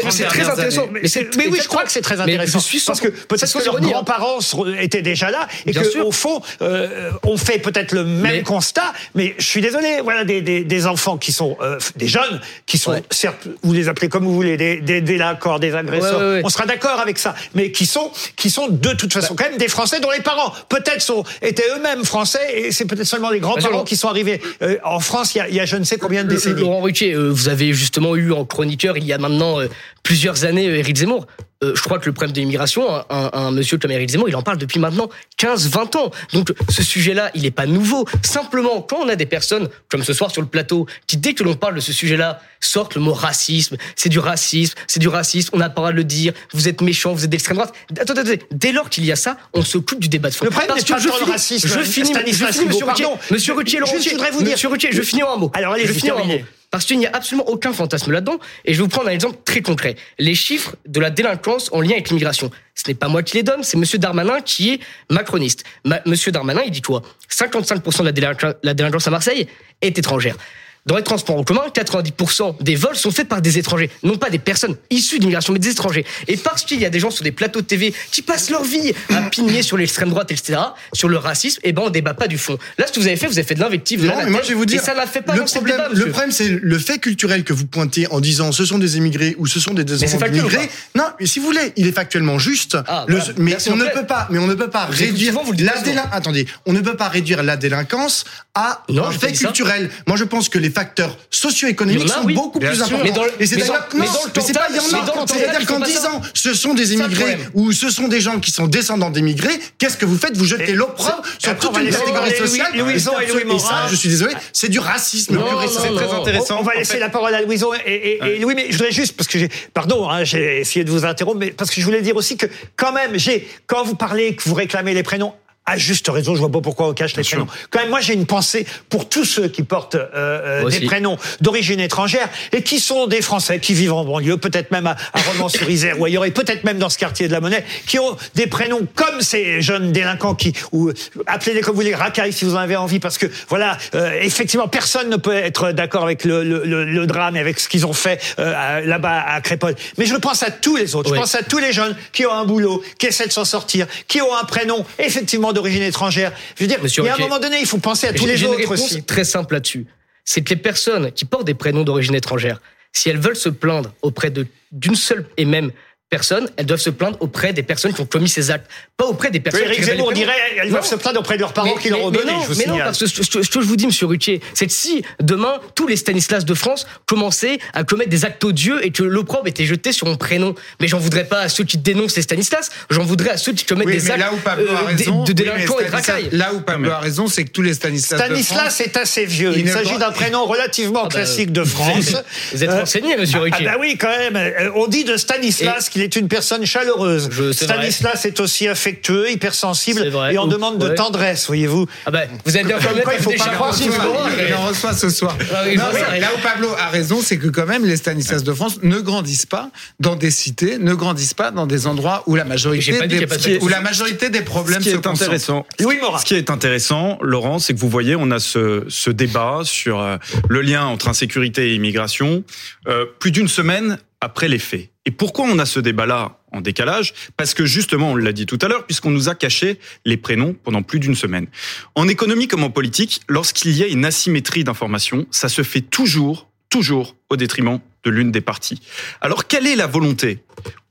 30 0.00 0.10
c'est 0.12 0.24
très 0.24 0.48
intéressant. 0.48 0.88
Mais, 0.92 1.46
oui, 1.48 1.58
je 1.62 1.68
crois 1.68 1.84
que 1.84 1.92
c'est 1.92 2.00
très 2.02 2.20
intéressant. 2.20 2.58
je 2.58 2.64
suis 2.64 2.80
parce 2.80 3.00
que 3.00 3.08
peut-être 3.08 3.52
que 3.52 3.64
leurs 3.64 3.76
hein. 3.76 3.80
grands-parents 3.80 4.38
étaient 4.80 5.00
déjà 5.02 5.30
là 5.30 5.46
et 5.64 5.70
Bien 5.72 5.82
que 5.82 5.90
sûr. 5.90 6.06
au 6.06 6.12
fond, 6.12 6.42
euh, 6.60 7.10
on 7.22 7.36
fait 7.36 7.58
peut-être 7.58 7.92
le 7.92 8.04
même 8.04 8.20
Mais- 8.32 8.42
constat. 8.42 8.92
Mais 9.14 9.34
je 9.38 9.44
suis 9.46 9.60
désolé, 9.60 10.00
voilà 10.02 10.24
des, 10.24 10.42
des, 10.42 10.64
des 10.64 10.86
enfants 10.86 11.16
qui 11.18 11.30
sont 11.32 11.56
euh, 11.62 11.78
des 11.96 12.08
jeunes 12.08 12.40
qui 12.66 12.78
sont 12.78 12.92
Ouais. 12.92 13.02
certes, 13.10 13.46
vous 13.62 13.72
les 13.72 13.88
appelez 13.88 14.08
comme 14.08 14.24
vous 14.24 14.34
voulez, 14.34 14.56
des, 14.56 15.00
délinquants, 15.00 15.58
des 15.60 15.74
agresseurs. 15.74 16.40
On 16.44 16.48
sera 16.48 16.66
d'accord 16.66 16.98
avec 17.00 17.16
ça, 17.18 17.34
mais 17.54 17.70
qui 17.70 17.86
sont 17.86 18.10
qui 18.36 18.50
sont 18.50 18.66
de 18.68 18.92
toute 18.92 19.12
façon 19.12 19.34
quand 19.36 19.44
même 19.44 19.51
des 19.58 19.68
Français 19.68 20.00
dont 20.00 20.10
les 20.10 20.20
parents 20.22 20.52
peut-être 20.68 21.00
sont 21.02 21.24
étaient 21.42 21.64
eux-mêmes 21.76 22.04
français 22.04 22.40
et 22.54 22.72
c'est 22.72 22.84
peut-être 22.86 23.06
seulement 23.06 23.30
les 23.30 23.40
grands-parents 23.40 23.70
Laurent. 23.70 23.84
qui 23.84 23.96
sont 23.96 24.08
arrivés 24.08 24.40
Euh, 24.62 24.76
en 24.84 25.00
France. 25.00 25.34
Il 25.34 25.38
y 25.38 25.40
a, 25.40 25.48
il 25.48 25.54
y 25.54 25.60
a 25.60 25.64
je 25.66 25.76
ne 25.76 25.84
sais 25.84 25.98
combien 25.98 26.24
de 26.24 26.28
Le- 26.28 26.34
décennies. 26.34 26.60
Laurent 26.60 26.80
Ruquier, 26.80 27.12
euh, 27.14 27.28
vous 27.30 27.48
avez 27.48 27.72
justement 27.72 28.16
eu 28.16 28.32
en 28.32 28.44
chroniqueur 28.44 28.96
il 28.96 29.04
y 29.04 29.12
a 29.12 29.18
maintenant 29.18 29.60
euh, 29.60 29.68
plusieurs 30.02 30.44
années 30.44 30.68
euh, 30.68 30.76
Éric 30.78 30.96
Zemmour. 30.96 31.26
Euh, 31.62 31.72
je 31.76 31.82
crois 31.82 31.98
que 31.98 32.06
le 32.06 32.12
problème 32.12 32.32
de 32.32 32.40
l'immigration, 32.40 32.92
un, 32.92 33.04
un- 33.10 33.30
un 33.32 33.50
monsieur 33.52 33.78
comme 33.78 33.90
Éric 33.92 34.10
Zemmour, 34.10 34.28
il 34.28 34.34
en 34.36 34.42
parle 34.42 34.58
depuis 34.58 34.80
maintenant 34.80 35.08
15-20 35.38 35.96
ans. 35.96 36.10
Donc 36.32 36.52
ce 36.68 36.82
sujet-là, 36.82 37.30
il 37.34 37.42
n'est 37.42 37.50
pas 37.52 37.66
nouveau. 37.66 38.06
Simplement, 38.24 38.82
quand 38.82 38.96
on 39.04 39.08
a 39.08 39.14
des 39.16 39.26
personnes, 39.26 39.68
comme 39.88 40.02
ce 40.02 40.12
soir 40.12 40.30
sur 40.30 40.42
le 40.42 40.48
plateau, 40.48 40.86
qui 41.06 41.16
dès 41.16 41.34
que 41.34 41.44
l'on 41.44 41.54
parle 41.54 41.74
de 41.76 41.80
ce 41.80 41.92
sujet-là, 41.92 42.40
sortent 42.60 42.94
le 42.94 43.00
mot 43.00 43.12
racisme, 43.12 43.76
c'est 43.96 44.08
du 44.08 44.18
racisme, 44.18 44.74
c'est 44.86 45.00
du 45.00 45.08
racisme, 45.08 45.50
on 45.52 45.58
n'a 45.58 45.68
pas 45.68 45.80
le 45.80 45.82
droit 45.82 45.92
de 45.92 45.96
le 45.98 46.04
dire, 46.04 46.32
vous 46.52 46.68
êtes 46.68 46.80
méchant, 46.80 47.12
vous 47.12 47.24
êtes 47.24 47.30
d'extrême 47.30 47.56
droite. 47.56 47.72
Attendez, 47.98 48.20
attendez, 48.20 48.42
dès 48.50 48.72
lors 48.72 48.88
qu'il 48.90 49.04
y 49.04 49.12
a 49.12 49.16
ça, 49.16 49.36
on 49.52 49.62
se 49.62 49.78
coupe 49.78 50.00
du 50.00 50.08
débat 50.08 50.30
de 50.30 50.34
fond. 50.34 50.44
Le 50.44 50.50
problème 50.50 50.76
n'est 50.76 50.82
pas 50.82 50.98
je 50.98 51.08
tant 51.08 51.14
le 51.14 51.20
finis- 51.20 51.30
racisme, 51.32 51.68
Je 51.68 51.80
finis, 51.80 52.12
je 52.14 52.44
finis, 52.46 52.66
monsieur 52.66 52.84
Ruquier. 52.86 53.06
Monsieur 53.30 53.52
Ruquier, 53.54 53.78
je 53.86 53.92
Ruquier. 53.92 54.10
voudrais 54.12 54.30
vous 54.30 54.42
dire- 54.42 54.52
Monsieur 54.52 54.68
Ruquier, 54.68 54.88
je 54.92 55.02
finis 55.02 55.22
en 55.22 55.34
un 55.34 55.36
mot. 55.36 55.50
Alors, 55.54 55.74
allez, 55.74 55.86
je 55.86 55.92
finis 55.92 56.10
en 56.10 56.18
un 56.18 56.24
mot. 56.24 56.38
Parce 56.72 56.86
qu'il 56.86 56.98
n'y 56.98 57.06
a 57.06 57.14
absolument 57.14 57.46
aucun 57.48 57.72
fantasme 57.74 58.10
là-dedans. 58.12 58.38
Et 58.64 58.72
je 58.72 58.78
vais 58.78 58.84
vous 58.84 58.88
prendre 58.88 59.08
un 59.08 59.12
exemple 59.12 59.36
très 59.44 59.60
concret. 59.60 59.94
Les 60.18 60.34
chiffres 60.34 60.74
de 60.86 61.00
la 61.00 61.10
délinquance 61.10 61.68
en 61.70 61.82
lien 61.82 61.90
avec 61.92 62.08
l'immigration. 62.08 62.50
Ce 62.74 62.88
n'est 62.88 62.94
pas 62.94 63.08
moi 63.08 63.22
qui 63.22 63.36
les 63.36 63.42
donne, 63.42 63.62
c'est 63.62 63.76
Monsieur 63.76 63.98
Darmanin 63.98 64.40
qui 64.40 64.70
est 64.72 64.80
macroniste. 65.10 65.64
Ma- 65.84 66.00
Monsieur 66.06 66.32
Darmanin, 66.32 66.62
il 66.64 66.70
dit 66.70 66.80
quoi? 66.80 67.02
55% 67.30 67.98
de 68.10 68.56
la 68.62 68.74
délinquance 68.74 69.06
à 69.06 69.10
Marseille 69.10 69.46
est 69.82 69.98
étrangère. 69.98 70.36
Dans 70.84 70.96
les 70.96 71.04
transports 71.04 71.36
en 71.38 71.44
commun, 71.44 71.62
90% 71.72 72.56
des 72.60 72.74
vols 72.74 72.96
sont 72.96 73.12
faits 73.12 73.28
par 73.28 73.40
des 73.40 73.56
étrangers, 73.58 73.88
non 74.02 74.16
pas 74.16 74.30
des 74.30 74.40
personnes 74.40 74.74
issues 74.90 75.20
d'immigration, 75.20 75.52
mais 75.52 75.60
des 75.60 75.68
étrangers. 75.70 76.04
Et 76.26 76.36
parce 76.36 76.64
qu'il 76.64 76.80
y 76.80 76.84
a 76.84 76.90
des 76.90 76.98
gens 76.98 77.10
sur 77.12 77.22
des 77.22 77.30
plateaux 77.30 77.60
de 77.60 77.66
TV 77.66 77.94
qui 78.10 78.20
passent 78.22 78.50
leur 78.50 78.64
vie 78.64 78.92
à 79.14 79.22
pigner 79.30 79.62
sur 79.62 79.76
l'extrême 79.76 80.10
droite, 80.10 80.32
etc., 80.32 80.58
sur 80.92 81.08
le 81.08 81.18
racisme, 81.18 81.60
eh 81.62 81.72
ben 81.72 81.82
on 81.86 81.90
débat 81.90 82.14
pas 82.14 82.26
du 82.26 82.36
fond. 82.36 82.58
Là, 82.78 82.86
ce 82.88 82.92
que 82.92 82.98
vous 82.98 83.06
avez 83.06 83.16
fait, 83.16 83.26
vous 83.28 83.38
avez 83.38 83.46
fait 83.46 83.54
de 83.54 83.60
l'invective. 83.60 84.04
Non, 84.04 84.14
mais 84.24 84.30
moi 84.30 84.40
je 84.42 84.48
vais 84.48 84.54
vous 84.54 84.66
dire, 84.66 84.80
Et 84.80 84.84
ça 84.84 84.94
fait 85.06 85.22
pas 85.22 85.36
le 85.36 85.44
problème, 85.44 85.76
débat, 85.76 85.88
le 85.92 86.06
problème 86.10 86.32
c'est 86.32 86.48
le 86.48 86.78
fait 86.78 86.98
culturel 86.98 87.44
que 87.44 87.52
vous 87.52 87.66
pointez 87.66 88.08
en 88.08 88.18
disant 88.18 88.50
ce 88.50 88.64
sont 88.64 88.78
des 88.78 88.96
immigrés 88.96 89.36
ou 89.38 89.46
ce 89.46 89.60
sont 89.60 89.74
des 89.74 89.84
descendants 89.84 90.26
d'immigrés. 90.26 90.68
Non, 90.96 91.04
mais 91.20 91.26
si 91.26 91.38
vous 91.38 91.46
voulez, 91.46 91.72
il 91.76 91.86
est 91.86 91.92
factuellement 91.92 92.40
juste. 92.40 92.76
Ah, 92.88 93.04
Le- 93.06 93.18
voilà. 93.18 93.34
mais 93.38 93.56
on 93.70 93.76
ne 93.76 93.84
peut 93.84 94.06
pas, 94.06 94.26
mais 94.30 94.38
on 94.40 94.48
ne 94.48 94.54
peut 94.54 94.70
pas 94.70 94.86
Vous 94.86 94.98
réduire 94.98 95.32
souvent, 95.32 95.44
vous 95.44 95.52
la 95.52 95.72
pas 95.72 95.78
souvent. 95.78 95.90
délin- 95.92 96.08
Attendez, 96.10 96.46
on 96.66 96.72
ne 96.72 96.80
peut 96.80 96.96
pas 96.96 97.08
réduire 97.08 97.44
la 97.44 97.56
délinquance 97.56 98.24
à 98.56 98.82
Non, 98.88 99.04
un 99.06 99.12
fait 99.12 99.32
culturel. 99.32 99.90
Moi, 100.08 100.16
je 100.16 100.24
pense 100.24 100.48
que 100.48 100.58
les 100.58 100.71
facteurs 100.72 101.16
socio-économiques 101.30 102.08
sont 102.08 102.24
oui, 102.24 102.34
beaucoup 102.34 102.58
bien 102.58 102.70
plus 102.70 102.78
sûr. 102.78 102.86
importants. 102.86 103.04
Mais 103.04 103.12
dans 103.12 103.24
le- 103.24 103.32
Et 103.38 103.46
c'est 103.46 103.56
d'ailleurs 103.56 103.88
mais 103.94 104.06
non, 104.06 104.12
mais 104.34 104.42
c'est 104.42 104.52
pas 104.52 104.66
il 104.70 104.76
y 104.76 104.80
en 104.80 104.82
a. 104.82 105.26
C'est-à-dire 105.26 105.66
qu'en 105.66 105.74
font 105.74 105.80
pas 105.80 105.86
ça. 105.86 105.92
disant 105.92 106.20
ce 106.34 106.54
sont 106.54 106.74
des 106.74 106.94
immigrés 106.94 107.38
ou 107.54 107.72
ce 107.72 107.90
sont 107.90 108.08
des 108.08 108.20
gens 108.20 108.40
qui 108.40 108.50
sont 108.50 108.66
descendants 108.66 109.10
d'immigrés, 109.10 109.58
qu'est-ce 109.78 109.96
que 109.96 110.06
vous 110.06 110.18
faites? 110.18 110.36
Vous 110.36 110.44
jetez 110.44 110.70
Et- 110.70 110.74
l'opprobre 110.74 111.22
sur 111.38 111.56
toute 111.56 111.78
une 111.78 111.90
catégorie 111.90 112.36
sociale. 112.36 112.72
Et 112.74 113.58
ça, 113.58 113.86
je 113.90 113.94
suis 113.96 114.08
désolé, 114.08 114.34
c'est 114.52 114.68
du 114.68 114.78
racisme 114.78 115.34
non, 115.34 115.44
très 115.44 116.12
intéressant. 116.12 116.58
On 116.60 116.62
va 116.62 116.74
laisser 116.74 116.98
la 116.98 117.08
parole 117.08 117.34
à 117.34 117.42
Louison 117.42 117.70
et 117.86 118.38
Louis, 118.40 118.54
mais 118.54 118.66
je 118.70 118.76
voudrais 118.78 118.92
juste, 118.92 119.16
parce 119.16 119.28
que 119.28 119.38
j'ai, 119.38 119.48
pardon, 119.74 120.08
hein, 120.08 120.24
j'ai 120.24 120.60
essayé 120.60 120.84
de 120.84 120.90
vous 120.90 121.04
interrompre, 121.04 121.38
mais 121.38 121.50
parce 121.50 121.70
que 121.70 121.80
je 121.80 121.84
voulais 121.86 122.02
dire 122.02 122.16
aussi 122.16 122.36
que 122.36 122.46
quand 122.76 122.92
même, 122.92 123.18
j'ai, 123.18 123.46
quand 123.66 123.84
vous 123.84 123.94
parlez, 123.94 124.34
que 124.34 124.42
vous 124.48 124.54
réclamez 124.54 124.94
les 124.94 125.02
prénoms, 125.02 125.34
à 125.64 125.78
juste 125.78 126.08
raison, 126.08 126.34
je 126.34 126.40
vois 126.40 126.50
pas 126.50 126.60
pourquoi 126.60 126.88
on 126.88 126.92
cache 126.92 127.16
les 127.16 127.22
prénoms. 127.22 127.46
Quand 127.70 127.80
même, 127.80 127.90
moi, 127.90 128.00
j'ai 128.00 128.14
une 128.14 128.26
pensée 128.26 128.66
pour 128.88 129.08
tous 129.08 129.24
ceux 129.24 129.46
qui 129.46 129.62
portent 129.62 129.94
euh, 129.94 130.08
euh, 130.14 130.68
des 130.68 130.80
prénoms 130.80 131.16
d'origine 131.40 131.78
étrangère 131.78 132.28
et 132.50 132.62
qui 132.62 132.80
sont 132.80 133.06
des 133.06 133.22
Français 133.22 133.60
qui 133.60 133.72
vivent 133.72 133.92
en 133.92 134.04
banlieue, 134.04 134.36
peut-être 134.38 134.72
même 134.72 134.88
à, 134.88 134.96
à 135.12 135.20
Romans-sur-Isère 135.20 136.00
ou 136.00 136.04
ailleurs, 136.04 136.24
et 136.24 136.32
peut-être 136.32 136.64
même 136.64 136.78
dans 136.78 136.88
ce 136.88 136.98
quartier 136.98 137.28
de 137.28 137.32
la 137.32 137.40
Monnaie, 137.40 137.64
qui 137.86 138.00
ont 138.00 138.16
des 138.34 138.48
prénoms 138.48 138.86
comme 138.96 139.20
ces 139.20 139.62
jeunes 139.62 139.92
délinquants 139.92 140.34
qui, 140.34 140.52
ou 140.72 140.90
appelez-les 141.26 141.60
comme 141.60 141.74
vous 141.74 141.80
voulez, 141.82 141.94
racailles 141.94 142.32
si 142.32 142.44
vous 142.44 142.54
en 142.56 142.58
avez 142.58 142.76
envie, 142.76 142.98
parce 142.98 143.16
que 143.18 143.26
voilà, 143.48 143.78
euh, 143.94 144.18
effectivement, 144.20 144.66
personne 144.66 145.10
ne 145.10 145.16
peut 145.16 145.36
être 145.36 145.70
d'accord 145.70 146.02
avec 146.02 146.24
le, 146.24 146.42
le, 146.42 146.64
le, 146.64 146.84
le 146.84 147.06
drame 147.06 147.36
et 147.36 147.40
avec 147.40 147.60
ce 147.60 147.68
qu'ils 147.68 147.86
ont 147.86 147.92
fait 147.92 148.20
euh, 148.40 148.80
là-bas 148.80 149.24
à 149.28 149.40
Crépole. 149.40 149.76
Mais 149.96 150.06
je 150.06 150.16
pense 150.16 150.42
à 150.42 150.50
tous 150.50 150.76
les 150.76 150.96
autres. 150.96 151.10
Oui. 151.12 151.16
Je 151.16 151.20
pense 151.20 151.36
à 151.36 151.44
tous 151.44 151.58
les 151.58 151.72
jeunes 151.72 151.96
qui 152.12 152.26
ont 152.26 152.32
un 152.32 152.44
boulot, 152.44 152.82
qui 152.98 153.06
essaient 153.06 153.28
de 153.28 153.32
s'en 153.32 153.44
sortir, 153.44 153.86
qui 154.08 154.20
ont 154.20 154.36
un 154.36 154.44
prénom 154.44 154.84
effectivement 154.98 155.51
d'origine 155.52 155.82
étrangère. 155.82 156.32
Je 156.56 156.64
veux 156.64 156.68
dire, 156.68 156.82
Monsieur 156.82 157.02
il 157.02 157.06
y 157.06 157.08
a 157.10 157.14
un 157.14 157.18
moment 157.18 157.38
donné, 157.38 157.58
il 157.60 157.66
faut 157.66 157.78
penser 157.78 158.06
à 158.06 158.12
tous 158.12 158.26
les 158.26 158.42
une 158.42 158.48
autres 158.48 158.72
aussi. 158.72 159.02
très 159.02 159.24
simple 159.24 159.54
là-dessus. 159.54 159.86
C'est 160.24 160.42
que 160.42 160.50
les 160.50 160.56
personnes 160.60 161.10
qui 161.12 161.24
portent 161.24 161.46
des 161.46 161.54
prénoms 161.54 161.82
d'origine 161.84 162.14
étrangère, 162.14 162.60
si 162.92 163.08
elles 163.08 163.18
veulent 163.18 163.36
se 163.36 163.48
plaindre 163.48 163.92
auprès 164.02 164.30
de 164.30 164.46
d'une 164.70 164.94
seule 164.94 165.26
et 165.36 165.44
même 165.44 165.70
personne, 166.12 166.46
elles 166.58 166.66
doivent 166.66 166.78
se 166.78 166.90
plaindre 166.90 167.16
auprès 167.20 167.54
des 167.54 167.62
personnes 167.62 167.94
qui 167.94 168.00
ont 168.02 168.06
commis 168.06 168.28
ces 168.28 168.50
actes, 168.50 168.70
pas 168.98 169.06
auprès 169.06 169.30
des 169.30 169.40
personnes 169.40 169.62
Eric 169.64 169.78
qui 169.78 169.82
Zemmour 169.84 170.08
prénoms. 170.08 170.20
dirait, 170.20 170.38
elles 170.58 170.66
Non. 170.66 170.72
doivent 170.72 170.86
se 170.86 170.94
plaindre 170.96 171.20
auprès 171.20 171.36
de 171.36 171.40
leurs 171.40 171.54
parents 171.54 171.74
qui 171.76 171.88
leur 171.88 172.02
ont 172.04 172.10
mais 172.10 172.18
donné, 172.18 172.32
non, 172.32 172.42
je 172.42 172.48
vous 172.52 172.58
mais 172.58 172.66
non, 172.66 172.76
parce 172.78 172.98
que 172.98 173.06
ce, 173.06 173.22
ce- 173.22 173.42
ce 173.42 173.48
que 173.48 173.60
je 173.62 173.66
vous 173.66 173.76
dis, 173.76 173.86
Monsieur 173.86 174.06
Ruquier, 174.06 174.42
c'est 174.52 174.66
que 174.66 174.72
si 174.72 175.02
demain 175.22 175.54
tous 175.74 175.86
les 175.88 175.96
Stanislas 175.96 176.44
de 176.44 176.52
France 176.52 176.86
commençaient 177.06 177.58
à 177.72 177.82
commettre 177.84 178.10
des 178.10 178.26
actes 178.26 178.44
odieux 178.44 178.84
et 178.84 178.90
que 178.90 179.02
l'opprobre 179.02 179.48
était 179.48 179.64
jeté 179.64 179.92
sur 179.92 180.06
mon 180.06 180.16
prénom, 180.16 180.54
mais 180.80 180.86
j'en 180.86 180.98
voudrais 180.98 181.24
pas 181.24 181.40
à 181.40 181.48
ceux 181.48 181.64
qui 181.64 181.78
dénoncent 181.78 182.16
les 182.16 182.22
Stanislas, 182.22 182.70
j'en 182.90 183.04
voudrais 183.04 183.30
à 183.30 183.36
ceux 183.38 183.54
qui 183.54 183.64
commettent 183.64 183.86
Oui, 183.86 183.96
des 183.96 184.02
mais 184.04 184.10
actes 184.10 184.20
là 184.20 184.32
où 184.34 184.36
Pablo 184.36 184.68
a 184.68 184.82
euh, 184.82 184.84
raison, 184.84 185.24
de, 185.24 185.32
de 185.32 185.42
oui, 185.42 185.48
mais 185.48 185.54
délinquants 185.56 185.80
et 185.80 185.84
de 185.86 185.90
racailles. 185.90 186.28
Là 186.32 186.52
où 186.52 186.60
Pablo 186.60 186.90
a 186.90 186.98
raison, 186.98 187.26
c'est 187.26 187.44
que 187.44 187.50
tous 187.50 187.62
les 187.62 187.72
Stanislas, 187.72 188.20
de 188.20 188.26
Stanislas 188.26 188.58
France, 188.60 188.80
est 188.82 188.96
assez 188.98 189.24
vieux. 189.24 189.54
Il 189.56 189.66
s'agit 189.70 189.96
d'un 189.96 190.12
prénom 190.12 190.44
relativement 190.44 191.04
bah, 191.04 191.08
classique 191.08 191.52
de 191.52 191.64
France. 191.64 192.16
Vous 192.52 192.62
êtes 192.62 192.68
Euh, 192.70 192.80
renseigné, 192.80 193.16
Monsieur 193.16 193.38
Ah 193.38 193.44
Ruquier. 193.44 193.64
bah 193.64 193.76
oui, 193.80 193.96
quand 193.98 194.08
même. 194.18 194.36
Euh, 194.36 194.70
On 194.74 194.86
dit 194.88 195.04
de 195.04 195.16
Stanislas 195.16 195.88
qu'il 195.88 196.01
il 196.02 196.06
est 196.06 196.16
une 196.16 196.26
personne 196.28 196.66
chaleureuse. 196.66 197.28
Je- 197.30 197.52
c'est 197.52 197.66
vrai. 197.66 197.74
Stanislas 197.76 198.24
est 198.24 198.40
aussi 198.40 198.66
affectueux, 198.66 199.30
hypersensible, 199.30 200.00
C'est 200.02 200.10
vrai. 200.10 200.34
et 200.34 200.38
on 200.38 200.44
Ou- 200.44 200.48
demande 200.48 200.78
de 200.78 200.88
tendresse, 200.88 201.46
voyez-vous. 201.46 201.86
Ah 202.06 202.10
ben, 202.10 202.28
vous 202.44 202.56
êtes 202.56 202.66
bien 202.66 202.74
Comme 202.76 202.84
fermé 202.84 203.02
quoi, 203.02 203.14
il 203.14 203.22
faut 203.22 203.30
pas 203.30 203.48
croire 203.50 203.74
qu'il 203.76 204.54
en 204.54 204.66
reçoit 204.66 204.92
ce 204.94 205.08
soir. 205.10 205.36
Ah 205.54 205.64
Non, 205.76 205.84
mais 206.12 206.18
là 206.20 206.30
où 206.36 206.40
Pablo 206.42 206.68
a 206.78 206.88
raison, 206.88 207.20
c'est 207.22 207.38
que 207.38 207.46
quand 207.48 207.66
même 207.66 207.84
les 207.86 207.96
Stanislas 207.96 208.42
de 208.42 208.52
France 208.52 208.80
ne 208.82 208.98
grandissent 208.98 209.46
pas 209.46 209.70
dans 210.00 210.16
des 210.16 210.30
cités, 210.30 210.78
ne 210.78 210.94
grandissent 210.94 211.34
pas 211.34 211.50
dans 211.52 211.66
des 211.66 211.86
endroits 211.86 212.24
où 212.26 212.34
la 212.34 212.44
majorité, 212.44 212.92
des, 213.06 213.20
de- 213.26 213.62
où 213.62 213.68
la 213.68 213.80
majorité 213.80 214.28
des 214.30 214.42
problèmes 214.42 214.80
Ce 214.80 214.84
qui 214.84 214.90
se 214.90 214.96
est 214.96 215.06
intéressant, 215.06 215.66
Oui, 215.80 215.98
Morin. 216.00 216.18
ce 216.18 216.24
qui 216.24 216.34
est 216.34 216.50
intéressant, 216.50 217.18
Laurent, 217.22 217.58
c'est 217.60 217.74
que 217.74 217.78
vous 217.78 217.88
voyez, 217.88 218.16
on 218.16 218.30
a 218.30 218.38
ce, 218.40 218.84
ce 218.88 219.10
débat 219.10 219.60
sur 219.64 220.00
euh, 220.00 220.16
le 220.48 220.60
lien 220.62 220.84
entre 220.86 221.08
insécurité 221.08 221.70
et 221.70 221.74
immigration 221.74 222.42
euh, 222.88 223.04
plus 223.20 223.30
d'une 223.30 223.48
semaine 223.48 223.98
après 224.20 224.48
les 224.48 224.58
faits. 224.58 224.88
Et 225.04 225.10
pourquoi 225.10 225.46
on 225.46 225.58
a 225.58 225.66
ce 225.66 225.80
débat-là 225.80 226.38
en 226.52 226.60
décalage? 226.60 227.14
Parce 227.36 227.54
que 227.54 227.64
justement, 227.64 228.12
on 228.12 228.16
l'a 228.16 228.32
dit 228.32 228.46
tout 228.46 228.58
à 228.62 228.68
l'heure, 228.68 228.86
puisqu'on 228.86 229.10
nous 229.10 229.28
a 229.28 229.34
caché 229.34 229.78
les 230.04 230.16
prénoms 230.16 230.54
pendant 230.54 230.82
plus 230.82 231.00
d'une 231.00 231.16
semaine. 231.16 231.48
En 231.94 232.06
économie 232.06 232.46
comme 232.46 232.62
en 232.62 232.70
politique, 232.70 233.20
lorsqu'il 233.28 233.76
y 233.76 233.82
a 233.82 233.88
une 233.88 234.04
asymétrie 234.04 234.62
d'information, 234.62 235.26
ça 235.30 235.48
se 235.48 235.62
fait 235.62 235.80
toujours, 235.80 236.48
toujours 236.70 237.16
au 237.30 237.36
détriment 237.36 237.80
de 238.04 238.10
l'une 238.10 238.30
des 238.30 238.40
parties. 238.40 238.80
Alors, 239.20 239.46
quelle 239.48 239.66
est 239.66 239.76
la 239.76 239.86
volonté 239.86 240.38